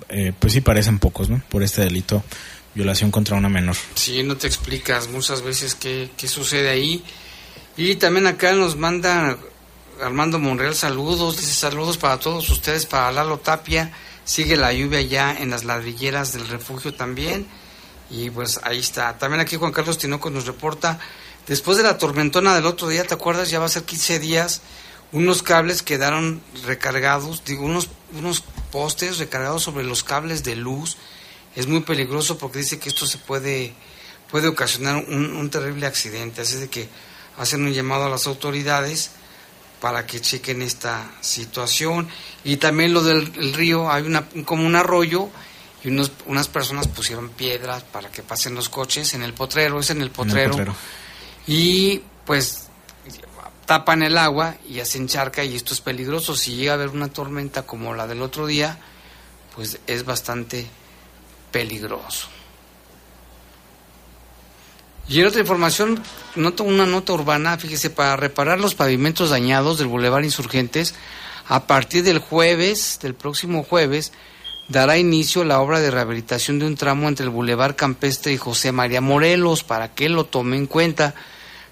[0.09, 1.41] eh, pues sí parecen pocos, ¿no?
[1.49, 2.23] Por este delito,
[2.73, 3.75] violación contra una menor.
[3.95, 7.03] Sí, no te explicas muchas veces qué, qué sucede ahí.
[7.77, 9.37] Y también acá nos manda
[10.03, 13.91] Armando Monreal saludos, dice saludos para todos ustedes, para Lalo Tapia.
[14.25, 17.47] Sigue la lluvia ya en las ladrilleras del refugio también.
[18.09, 19.17] Y pues ahí está.
[19.17, 20.99] También aquí Juan Carlos Tinoco nos reporta,
[21.47, 23.49] después de la tormentona del otro día, ¿te acuerdas?
[23.49, 24.61] Ya va a ser 15 días,
[25.11, 30.97] unos cables quedaron recargados, digo, unos, unos postes recargados sobre los cables de luz.
[31.55, 33.73] Es muy peligroso porque dice que esto se puede,
[34.29, 36.41] puede ocasionar un, un terrible accidente.
[36.41, 36.89] Así de que
[37.37, 39.11] hacen un llamado a las autoridades
[39.83, 42.07] para que chequen esta situación.
[42.45, 45.27] Y también lo del el río, hay una, como un arroyo
[45.83, 49.89] y unos, unas personas pusieron piedras para que pasen los coches en el potrero, es
[49.89, 50.51] en el En el potrero.
[50.51, 50.75] potrero.
[51.47, 52.67] Y pues
[53.65, 56.33] tapan el agua y hacen charca y esto es peligroso.
[56.33, 58.77] Si llega a haber una tormenta como la del otro día,
[59.53, 60.65] pues es bastante
[61.51, 62.29] peligroso.
[65.07, 66.01] Y en otra información,
[66.35, 70.95] nota una nota urbana, fíjese, para reparar los pavimentos dañados del Boulevard Insurgentes,
[71.47, 74.13] a partir del jueves, del próximo jueves,
[74.69, 78.71] dará inicio la obra de rehabilitación de un tramo entre el Boulevard Campestre y José
[78.71, 81.13] María Morelos, para que lo tome en cuenta.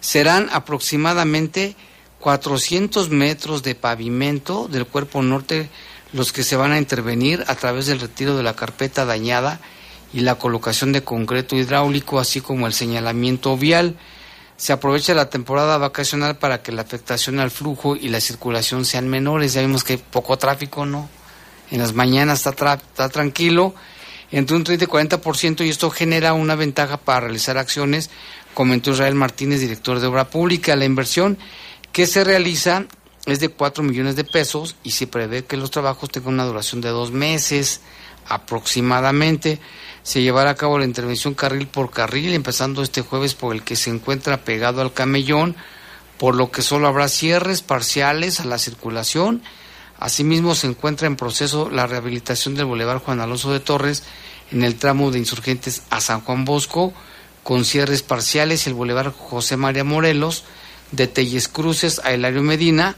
[0.01, 1.75] Serán aproximadamente
[2.19, 5.69] 400 metros de pavimento del cuerpo norte
[6.13, 9.61] los que se van a intervenir a través del retiro de la carpeta dañada
[10.13, 13.95] y la colocación de concreto hidráulico, así como el señalamiento vial.
[14.57, 19.07] Se aprovecha la temporada vacacional para que la afectación al flujo y la circulación sean
[19.07, 19.53] menores.
[19.53, 21.09] Ya vimos que hay poco tráfico, ¿no?
[21.71, 23.73] En las mañanas está, está tranquilo,
[24.31, 28.09] entre un 30 y 40%, y esto genera una ventaja para realizar acciones,
[28.53, 30.75] comentó Israel Martínez, director de Obra Pública.
[30.75, 31.37] La inversión
[31.91, 32.85] que se realiza
[33.25, 36.81] es de 4 millones de pesos y se prevé que los trabajos tengan una duración
[36.81, 37.81] de dos meses
[38.27, 39.59] aproximadamente.
[40.03, 43.75] Se llevará a cabo la intervención carril por carril, empezando este jueves por el que
[43.75, 45.55] se encuentra pegado al camellón,
[46.17, 49.41] por lo que solo habrá cierres parciales a la circulación.
[49.99, 54.03] Asimismo, se encuentra en proceso la rehabilitación del Boulevard Juan Alonso de Torres
[54.51, 56.93] en el tramo de Insurgentes a San Juan Bosco,
[57.43, 60.43] con cierres parciales, el Boulevard José María Morelos,
[60.91, 62.95] de Telles Cruces a Hilario Medina,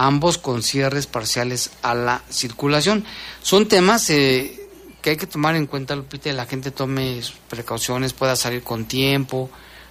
[0.00, 3.04] ambos con cierres parciales a la circulación.
[3.42, 4.66] Son temas eh,
[5.02, 7.20] que hay que tomar en cuenta, Lupita, la gente tome
[7.50, 9.50] precauciones, pueda salir con tiempo,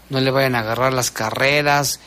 [0.09, 1.99] no le vayan a agarrar las carreras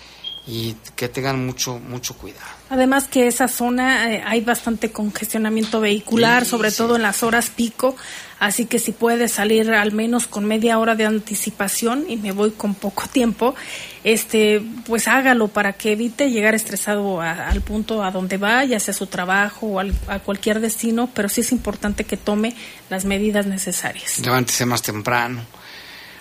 [0.48, 2.50] y que tengan mucho mucho cuidado.
[2.70, 7.94] Además que esa zona eh, hay bastante congestionamiento vehicular, sobre todo en las horas pico,
[8.42, 12.50] así que si puede salir al menos con media hora de anticipación y me voy
[12.50, 13.54] con poco tiempo,
[14.02, 18.94] este pues hágalo para que evite llegar estresado al punto a donde va, ya sea
[18.94, 22.56] su trabajo o a cualquier destino, pero sí es importante que tome
[22.90, 24.18] las medidas necesarias.
[24.18, 25.46] Levántese más temprano.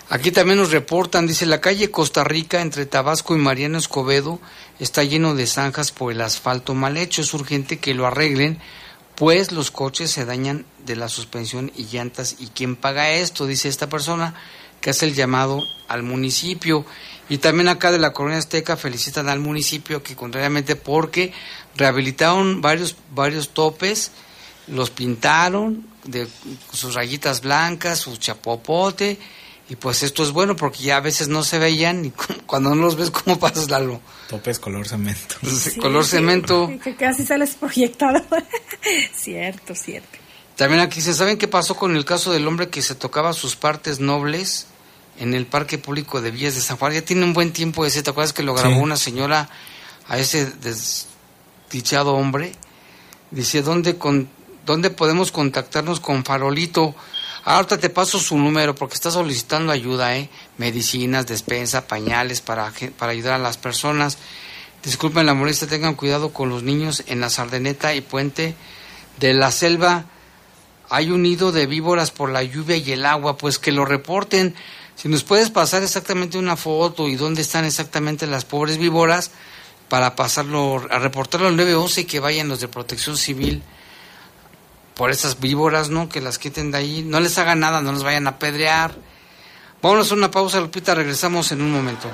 [0.08, 4.40] Aquí también nos reportan, dice, la calle Costa Rica entre Tabasco y Mariano Escobedo
[4.78, 7.22] está lleno de zanjas por el asfalto mal hecho.
[7.22, 8.60] Es urgente que lo arreglen,
[9.14, 12.36] pues los coches se dañan de la suspensión y llantas.
[12.38, 13.46] ¿Y quién paga esto?
[13.46, 14.34] Dice esta persona
[14.80, 16.84] que hace el llamado al municipio.
[17.28, 21.32] Y también acá de la Colonia Azteca felicitan al municipio que contrariamente porque
[21.76, 24.10] rehabilitaron varios, varios topes,
[24.66, 26.26] los pintaron de
[26.72, 29.18] sus rayitas blancas, su chapopote
[29.72, 32.10] y pues esto es bueno porque ya a veces no se veían y
[32.46, 34.02] cuando no los ves, ¿cómo pasas, Lalo?
[34.28, 35.36] Topes color cemento.
[35.80, 36.70] color cemento.
[36.84, 38.22] que casi sales proyectado.
[39.16, 40.18] cierto, cierto.
[40.56, 43.56] También aquí se saben qué pasó con el caso del hombre que se tocaba sus
[43.56, 44.66] partes nobles
[45.18, 46.92] en el Parque Público de Villas de San Juan.
[46.92, 48.02] Ya tiene un buen tiempo ese.
[48.02, 49.48] ¿Te acuerdas que lo grabó una señora
[50.06, 52.52] a ese desdichado hombre?
[53.30, 54.28] Dice, ¿dónde, con,
[54.66, 56.94] ¿dónde podemos contactarnos con Farolito?
[57.44, 60.30] Ahorita te paso su número porque está solicitando ayuda, ¿eh?
[60.58, 64.16] Medicinas, despensa, pañales para, para ayudar a las personas.
[64.84, 68.54] Disculpen la molestia, tengan cuidado con los niños en la Sardeneta y Puente
[69.18, 70.04] de la Selva.
[70.88, 74.54] Hay un nido de víboras por la lluvia y el agua, pues que lo reporten.
[74.94, 79.32] Si nos puedes pasar exactamente una foto y dónde están exactamente las pobres víboras
[79.88, 83.64] para pasarlo, a reportarlo al 911 y que vayan los de protección civil
[84.94, 86.08] por esas víboras, ¿no?
[86.08, 87.02] Que las quiten de ahí.
[87.02, 88.94] No les hagan nada, no les vayan a pedrear.
[89.82, 92.08] Vámonos a una pausa, Lupita, regresamos en un momento.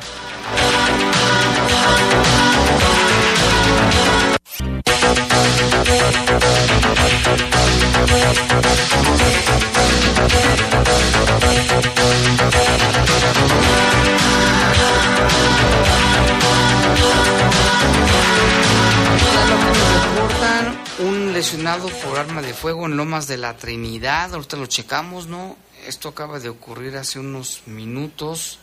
[21.38, 24.34] Lesionado por arma de fuego en Lomas de la Trinidad.
[24.34, 25.56] Ahorita lo checamos, ¿no?
[25.86, 28.58] Esto acaba de ocurrir hace unos minutos.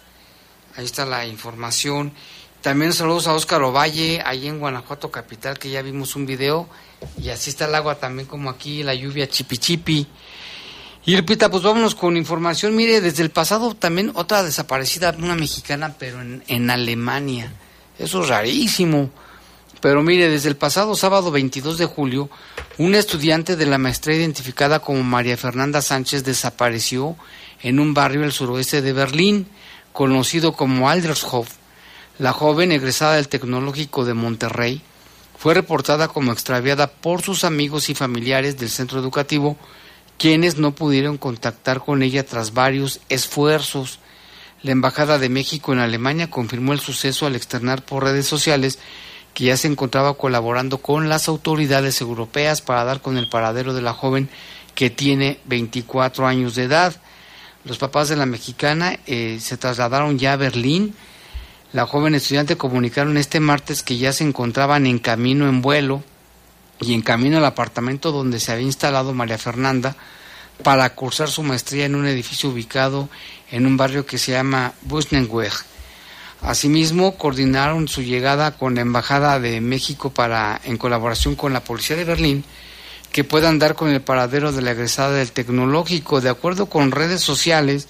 [0.76, 2.12] Ahí está la información.
[2.60, 6.68] También saludos a Óscar Ovalle, ahí en Guanajuato Capital, que ya vimos un video.
[7.18, 10.08] Y así está el agua también como aquí, la lluvia chipi chipi.
[11.06, 12.76] Y repita, pues vámonos con información.
[12.76, 17.54] Mire, desde el pasado también otra desaparecida, una mexicana, pero en Alemania.
[17.98, 19.12] Eso es rarísimo.
[19.86, 22.28] Pero mire, desde el pasado sábado 22 de julio,
[22.80, 27.16] una estudiante de la maestría identificada como María Fernanda Sánchez desapareció
[27.62, 29.48] en un barrio del suroeste de Berlín,
[29.94, 31.50] conocido como Aldershof.
[32.18, 34.82] La joven, egresada del Tecnológico de Monterrey,
[35.38, 39.56] fue reportada como extraviada por sus amigos y familiares del centro educativo,
[40.18, 44.00] quienes no pudieron contactar con ella tras varios esfuerzos.
[44.64, 48.80] La Embajada de México en Alemania confirmó el suceso al externar por redes sociales
[49.36, 53.82] que ya se encontraba colaborando con las autoridades europeas para dar con el paradero de
[53.82, 54.30] la joven
[54.74, 56.96] que tiene 24 años de edad.
[57.66, 60.96] Los papás de la mexicana eh, se trasladaron ya a Berlín.
[61.74, 66.02] La joven estudiante comunicaron este martes que ya se encontraban en camino en vuelo
[66.80, 69.98] y en camino al apartamento donde se había instalado María Fernanda
[70.64, 73.10] para cursar su maestría en un edificio ubicado
[73.52, 75.52] en un barrio que se llama Busnenweg
[76.42, 81.96] Asimismo, coordinaron su llegada con la Embajada de México para, en colaboración con la Policía
[81.96, 82.44] de Berlín,
[83.12, 86.22] que puedan dar con el paradero de la egresada del tecnológico.
[86.22, 87.88] De acuerdo con redes sociales,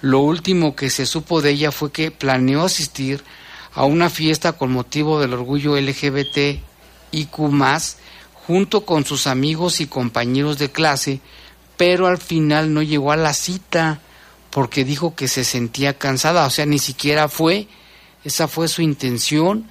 [0.00, 3.22] lo último que se supo de ella fue que planeó asistir
[3.74, 6.60] a una fiesta con motivo del orgullo LGBT
[7.50, 7.98] más
[8.46, 11.20] junto con sus amigos y compañeros de clase,
[11.76, 14.00] pero al final no llegó a la cita
[14.50, 17.68] porque dijo que se sentía cansada, o sea, ni siquiera fue,
[18.24, 19.68] esa fue su intención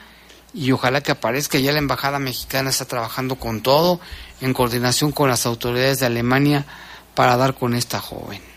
[0.53, 3.99] y ojalá que aparezca ya la embajada mexicana está trabajando con todo
[4.41, 6.65] en coordinación con las autoridades de Alemania
[7.13, 8.55] para dar con esta joven.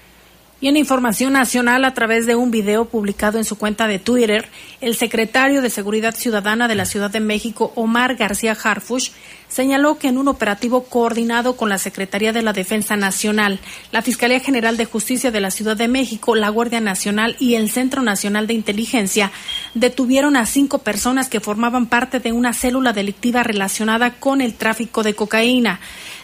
[0.61, 4.49] Y en información nacional, a través de un video publicado en su cuenta de Twitter,
[4.81, 9.11] el secretario de Seguridad Ciudadana de la Ciudad de México, Omar García Harfush,
[9.47, 13.61] señaló que en un operativo coordinado con la Secretaría de la Defensa Nacional,
[13.93, 17.71] la Fiscalía General de Justicia de la Ciudad de México, la Guardia Nacional y el
[17.71, 19.31] Centro Nacional de Inteligencia
[19.75, 25.05] detuvieron a cinco personas que formaban parte de una célula delictiva relacionada con el tráfico
[25.05, 25.79] de cocaína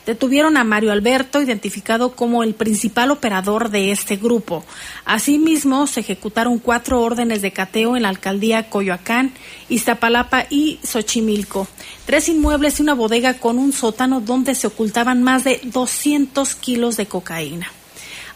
[0.07, 4.65] detuvieron a Mario Alberto, identificado como el principal operador de este grupo.
[5.05, 9.33] Asimismo, se ejecutaron cuatro órdenes de cateo en la alcaldía Coyoacán,
[9.69, 11.67] Iztapalapa y Xochimilco.
[12.07, 16.97] Tres inmuebles y una bodega con un sótano donde se ocultaban más de 200 kilos
[16.97, 17.71] de cocaína.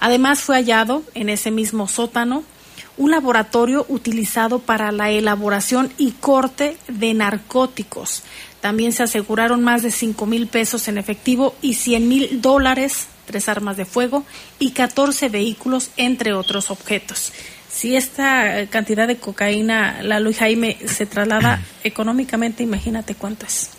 [0.00, 2.44] Además, fue hallado en ese mismo sótano
[2.99, 8.22] un laboratorio utilizado para la elaboración y corte de narcóticos.
[8.61, 13.49] También se aseguraron más de 5 mil pesos en efectivo y 100 mil dólares, tres
[13.49, 14.24] armas de fuego
[14.59, 17.32] y 14 vehículos, entre otros objetos.
[17.70, 23.70] Si esta cantidad de cocaína, la Luis Jaime, se traslada económicamente, imagínate cuánto es.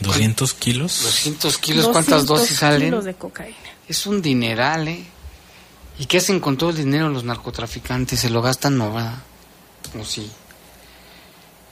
[0.00, 1.02] 200 kilos.
[1.04, 2.88] 200 kilos, ¿cuántas dosis salen?
[2.88, 3.56] kilos de cocaína.
[3.88, 5.04] Es un dineral, ¿eh?
[5.98, 8.20] ¿Y qué hacen con todo el dinero los narcotraficantes?
[8.20, 9.22] ¿Se lo gastan no, va?
[9.98, 10.30] ¿O sí?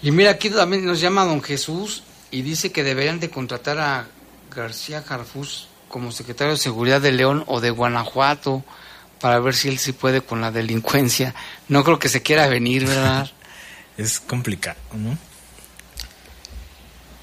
[0.03, 4.07] Y mira, aquí también nos llama don Jesús y dice que deberían de contratar a
[4.55, 8.65] García Jarfus como secretario de Seguridad de León o de Guanajuato
[9.21, 11.35] para ver si él sí puede con la delincuencia.
[11.69, 13.31] No creo que se quiera venir, ¿verdad?
[13.97, 15.17] es complicado, ¿no?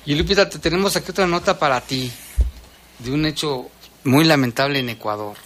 [0.05, 2.11] Y Lupita, te tenemos aquí otra nota para ti
[2.99, 3.69] de un hecho
[4.03, 5.37] muy lamentable en Ecuador.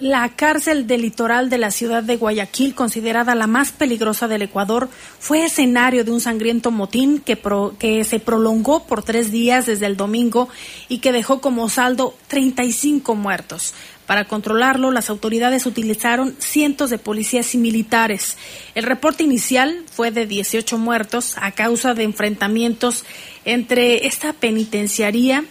[0.00, 4.88] La cárcel del litoral de la ciudad de Guayaquil, considerada la más peligrosa del Ecuador,
[5.20, 7.38] fue escenario de un sangriento motín que,
[7.78, 10.48] que, se prolongó por tres días desde el domingo
[10.88, 13.72] y que dejó como saldo 35 muertos.
[14.04, 18.36] Para controlarlo, las autoridades utilizaron cientos de policías y militares.
[18.74, 23.04] El reporte inicial fue de 18 muertos a causa de enfrentamientos
[23.44, 25.44] entre esta penitenciaría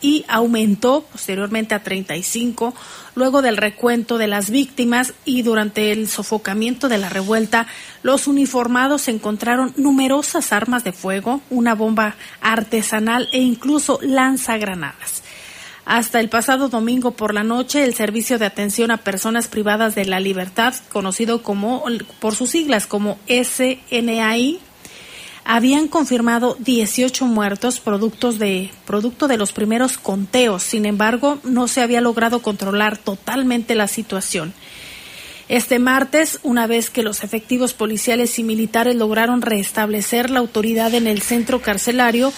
[0.00, 2.74] y aumentó posteriormente a 35
[3.14, 7.66] luego del recuento de las víctimas y durante el sofocamiento de la revuelta
[8.02, 15.22] los uniformados encontraron numerosas armas de fuego, una bomba artesanal e incluso lanzagranadas.
[15.84, 20.04] Hasta el pasado domingo por la noche, el Servicio de Atención a Personas Privadas de
[20.04, 21.84] la Libertad, conocido como
[22.20, 24.60] por sus siglas como SNAI,
[25.52, 27.82] habían confirmado 18 muertos
[28.38, 30.62] de, producto de los primeros conteos.
[30.62, 34.54] Sin embargo, no se había logrado controlar totalmente la situación.
[35.48, 41.08] Este martes, una vez que los efectivos policiales y militares lograron restablecer la autoridad en
[41.08, 42.32] el centro carcelario,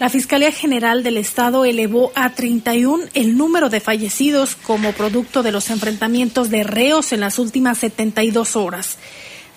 [0.00, 5.52] la Fiscalía General del Estado elevó a 31 el número de fallecidos como producto de
[5.52, 8.96] los enfrentamientos de reos en las últimas 72 horas.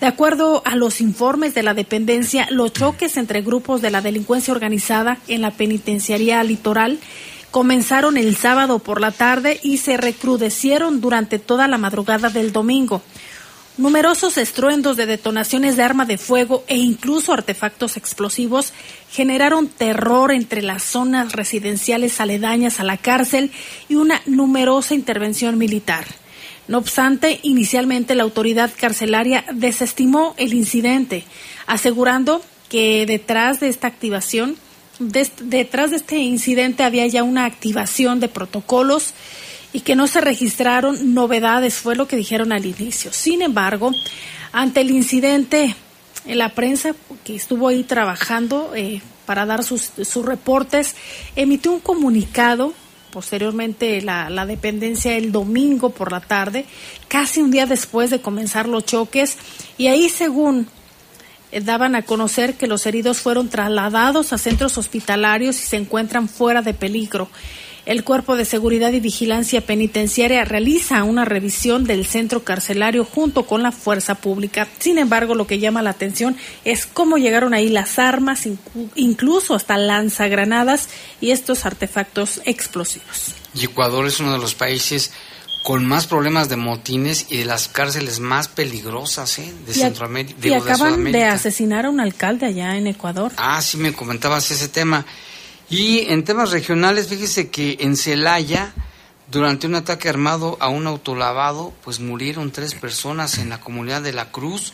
[0.00, 4.54] De acuerdo a los informes de la dependencia, los choques entre grupos de la delincuencia
[4.54, 7.00] organizada en la penitenciaría litoral
[7.50, 13.02] comenzaron el sábado por la tarde y se recrudecieron durante toda la madrugada del domingo.
[13.76, 18.72] Numerosos estruendos de detonaciones de arma de fuego e incluso artefactos explosivos
[19.10, 23.50] generaron terror entre las zonas residenciales aledañas a la cárcel
[23.88, 26.06] y una numerosa intervención militar.
[26.68, 31.24] No obstante, inicialmente la autoridad carcelaria desestimó el incidente,
[31.66, 34.56] asegurando que detrás de esta activación,
[34.98, 39.14] detrás de este incidente había ya una activación de protocolos
[39.72, 43.12] y que no se registraron novedades, fue lo que dijeron al inicio.
[43.14, 43.92] Sin embargo,
[44.52, 45.74] ante el incidente,
[46.26, 46.94] en la prensa
[47.24, 49.90] que estuvo ahí trabajando eh, para dar sus
[50.24, 50.96] reportes,
[51.34, 52.74] emitió un comunicado
[53.10, 56.64] posteriormente la, la, dependencia el domingo por la tarde,
[57.08, 59.36] casi un día después de comenzar los choques,
[59.76, 60.68] y ahí según
[61.52, 66.62] daban a conocer que los heridos fueron trasladados a centros hospitalarios y se encuentran fuera
[66.62, 67.28] de peligro.
[67.88, 73.62] El Cuerpo de Seguridad y Vigilancia Penitenciaria realiza una revisión del centro carcelario junto con
[73.62, 74.68] la fuerza pública.
[74.78, 76.36] Sin embargo, lo que llama la atención
[76.66, 78.46] es cómo llegaron ahí las armas,
[78.94, 80.90] incluso hasta lanzagranadas
[81.22, 83.32] y estos artefactos explosivos.
[83.58, 85.10] Ecuador es uno de los países
[85.68, 89.52] con más problemas de motines y de las cárceles más peligrosas ¿eh?
[89.66, 90.48] de Centroamérica.
[90.48, 93.32] Y acaban de, asesinar a un alcalde allá en Ecuador.
[93.36, 95.04] Ah, sí, me comentabas ese tema.
[95.68, 98.72] Y en temas regionales, fíjese que en Celaya,
[99.30, 104.14] durante un ataque armado a un autolavado, pues murieron tres personas en la comunidad de
[104.14, 104.72] La Cruz.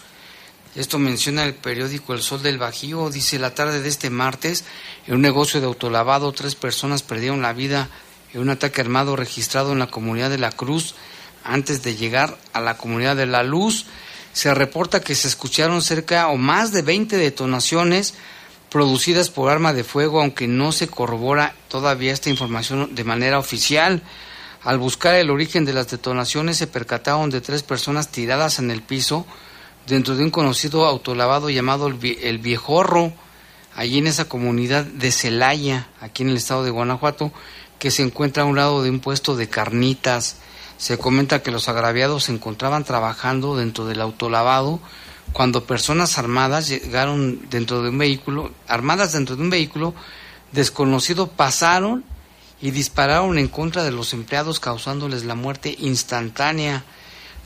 [0.76, 3.10] Esto menciona el periódico El Sol del Bajío.
[3.10, 4.62] Dice, la tarde de este martes,
[5.08, 7.88] en un negocio de autolavado, tres personas perdieron la vida
[8.34, 10.94] en un ataque armado registrado en la comunidad de La Cruz
[11.44, 13.86] antes de llegar a la comunidad de La Luz.
[14.32, 18.14] Se reporta que se escucharon cerca o más de 20 detonaciones
[18.70, 24.02] producidas por arma de fuego, aunque no se corrobora todavía esta información de manera oficial.
[24.64, 28.82] Al buscar el origen de las detonaciones se percataron de tres personas tiradas en el
[28.82, 29.26] piso
[29.86, 33.12] dentro de un conocido autolavado llamado El Viejorro,
[33.76, 37.32] allí en esa comunidad de Celaya, aquí en el estado de Guanajuato
[37.84, 40.36] que se encuentra a un lado de un puesto de carnitas.
[40.78, 44.80] Se comenta que los agraviados se encontraban trabajando dentro del autolavado
[45.34, 49.94] cuando personas armadas llegaron dentro de un vehículo, armadas dentro de un vehículo
[50.52, 52.06] desconocido, pasaron
[52.58, 56.84] y dispararon en contra de los empleados causándoles la muerte instantánea.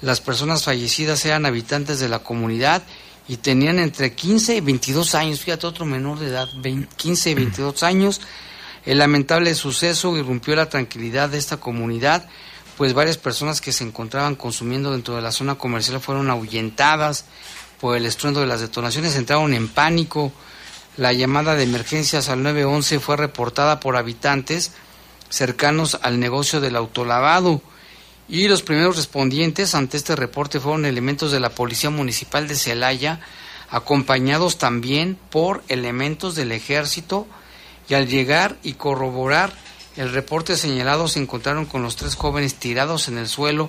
[0.03, 2.85] Las personas fallecidas eran habitantes de la comunidad
[3.27, 6.49] y tenían entre 15 y 22 años, fíjate otro menor de edad,
[6.97, 8.21] 15 y 22 años,
[8.85, 12.29] el lamentable suceso irrumpió la tranquilidad de esta comunidad,
[12.77, 17.25] pues varias personas que se encontraban consumiendo dentro de la zona comercial fueron ahuyentadas
[17.81, 20.33] por el estruendo de las detonaciones, entraron en pánico.
[20.97, 24.73] La llamada de emergencias al 911 fue reportada por habitantes
[25.29, 27.63] cercanos al negocio del autolavado
[28.29, 33.21] y los primeros respondientes ante este reporte fueron elementos de la Policía Municipal de Celaya,
[33.71, 37.27] acompañados también por elementos del Ejército,
[37.89, 39.53] y al llegar y corroborar
[39.99, 43.69] el reporte señalado se encontraron con los tres jóvenes tirados en el suelo,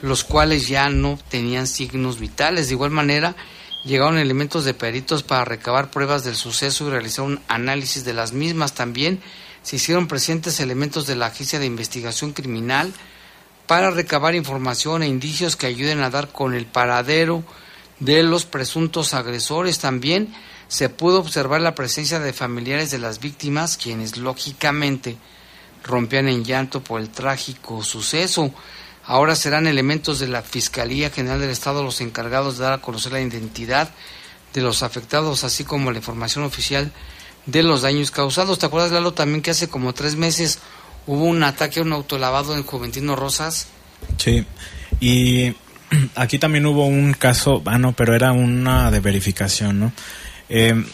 [0.00, 2.68] los cuales ya no tenían signos vitales.
[2.68, 3.36] De igual manera,
[3.84, 8.32] llegaron elementos de peritos para recabar pruebas del suceso y realizar un análisis de las
[8.32, 8.74] mismas.
[8.74, 9.20] También
[9.62, 12.94] se hicieron presentes elementos de la Agencia de Investigación Criminal
[13.66, 17.44] para recabar información e indicios que ayuden a dar con el paradero
[18.00, 19.78] de los presuntos agresores.
[19.78, 20.34] También
[20.68, 25.16] se pudo observar la presencia de familiares de las víctimas, quienes lógicamente
[25.84, 28.52] rompían en llanto por el trágico suceso.
[29.04, 33.12] Ahora serán elementos de la Fiscalía General del Estado los encargados de dar a conocer
[33.12, 33.90] la identidad
[34.52, 36.90] de los afectados, así como la información oficial
[37.46, 38.58] de los daños causados.
[38.58, 40.58] ¿Te acuerdas, Lalo, también que hace como tres meses
[41.06, 43.68] hubo un ataque a un autolavado en Juventino Rosas?
[44.18, 44.44] Sí,
[44.98, 45.54] y
[46.16, 49.92] aquí también hubo un caso, ah, no, pero era una de verificación, ¿no?
[50.48, 50.84] Eh,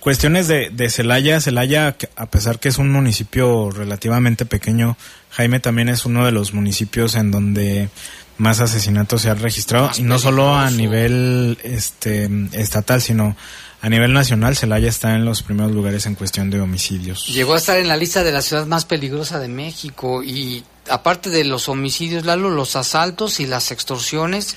[0.00, 1.40] cuestiones de, de Celaya.
[1.40, 4.96] Celaya, a pesar que es un municipio relativamente pequeño,
[5.30, 7.88] Jaime también es uno de los municipios en donde
[8.40, 9.90] más asesinatos se han registrado.
[9.96, 13.36] y no solo a nivel este, estatal, sino
[13.82, 14.56] a nivel nacional.
[14.56, 17.26] Celaya está en los primeros lugares en cuestión de homicidios.
[17.26, 20.22] Llegó a estar en la lista de la ciudad más peligrosa de México.
[20.22, 24.56] Y aparte de los homicidios, Lalo, los asaltos y las extorsiones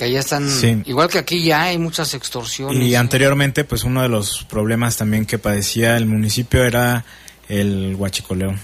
[0.00, 0.48] que allá están,
[0.86, 2.88] igual que aquí ya hay muchas extorsiones.
[2.88, 7.04] Y anteriormente, pues uno de los problemas también que padecía el municipio era
[7.50, 8.54] el huachicoleo.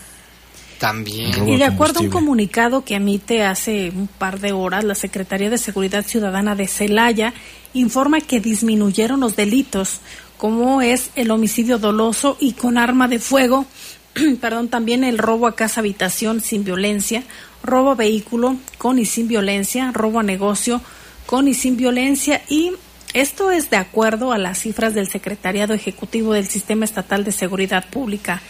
[0.78, 1.46] También.
[1.46, 5.50] Y de acuerdo a un comunicado que emite hace un par de horas, la Secretaría
[5.50, 7.34] de Seguridad Ciudadana de Celaya
[7.74, 10.00] informa que disminuyeron los delitos,
[10.38, 13.66] como es el homicidio doloso y con arma de fuego,
[14.40, 17.24] perdón, también el robo a casa habitación sin violencia,
[17.62, 20.80] robo a vehículo con y sin violencia, robo a negocio,
[21.26, 22.72] con y sin violencia y
[23.12, 27.88] esto es de acuerdo a las cifras del Secretariado Ejecutivo del Sistema Estatal de Seguridad
[27.88, 28.42] Pública.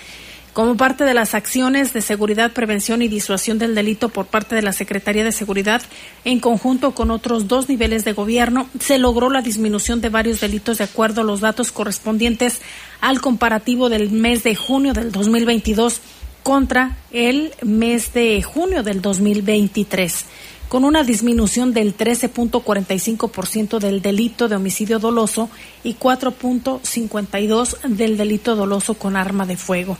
[0.52, 4.62] Como parte de las acciones de seguridad, prevención y disuasión del delito por parte de
[4.62, 5.82] la Secretaría de Seguridad,
[6.24, 10.78] en conjunto con otros dos niveles de gobierno, se logró la disminución de varios delitos
[10.78, 12.62] de acuerdo a los datos correspondientes
[13.02, 16.00] al comparativo del mes de junio del 2022
[16.42, 20.24] contra el mes de junio del 2023
[20.68, 25.48] con una disminución del 13.45% del delito de homicidio doloso
[25.84, 29.96] y 4.52% del delito doloso con arma de fuego.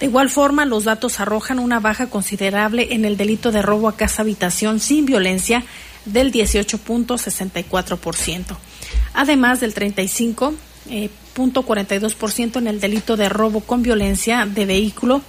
[0.00, 3.96] De igual forma, los datos arrojan una baja considerable en el delito de robo a
[3.96, 5.64] casa habitación sin violencia
[6.04, 8.56] del 18.64%,
[9.12, 15.22] además del 35.42% en el delito de robo con violencia de vehículo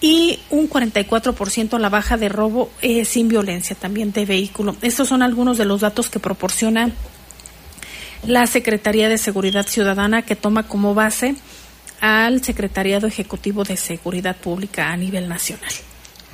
[0.00, 4.76] y un 44% a la baja de robo eh, sin violencia también de vehículo.
[4.82, 6.90] Estos son algunos de los datos que proporciona
[8.24, 11.34] la Secretaría de Seguridad Ciudadana que toma como base
[12.00, 15.70] al Secretariado Ejecutivo de Seguridad Pública a nivel nacional.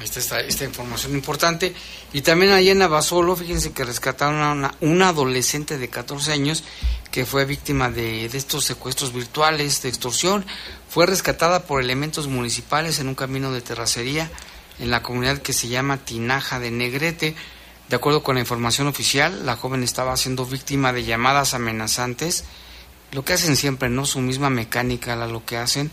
[0.02, 1.74] Esta, esta, esta información importante.
[2.12, 6.64] Y también allá en Abasolo, fíjense que rescataron a una, una, adolescente de 14 años
[7.10, 10.44] que fue víctima de, de, estos secuestros virtuales, de extorsión.
[10.96, 14.30] Fue rescatada por elementos municipales en un camino de terracería
[14.78, 17.34] en la comunidad que se llama Tinaja de Negrete.
[17.90, 22.44] De acuerdo con la información oficial, la joven estaba siendo víctima de llamadas amenazantes.
[23.12, 24.06] Lo que hacen siempre, ¿no?
[24.06, 25.90] Su misma mecánica, lo que hacen.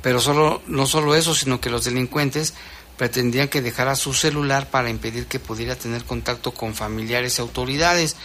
[0.00, 2.54] Pero solo, no solo eso, sino que los delincuentes
[2.96, 8.16] pretendían que dejara su celular para impedir que pudiera tener contacto con familiares y autoridades.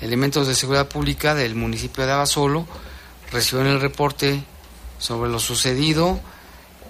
[0.00, 2.68] Elementos de seguridad pública del municipio de Abasolo
[3.32, 4.44] recibieron el reporte
[5.00, 6.20] sobre lo sucedido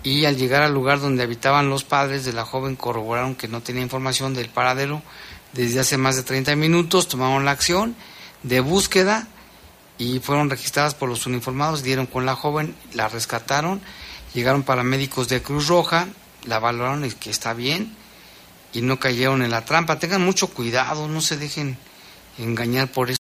[0.03, 3.63] y al llegar al lugar donde habitaban los padres de la joven corroboraron que no
[3.63, 5.03] tenía información del paradero
[5.55, 7.97] desde hace más de 30 minutos, tomaron la acción
[8.43, 9.27] de búsqueda
[9.99, 13.81] y fueron registradas por los uniformados, dieron con la joven, la rescataron,
[14.35, 16.09] llegaron paramédicos de Cruz Roja,
[16.47, 17.95] la valoraron y que está bien
[18.73, 19.99] y no cayeron en la trampa.
[19.99, 21.77] Tengan mucho cuidado, no se dejen
[22.39, 23.17] engañar por eso.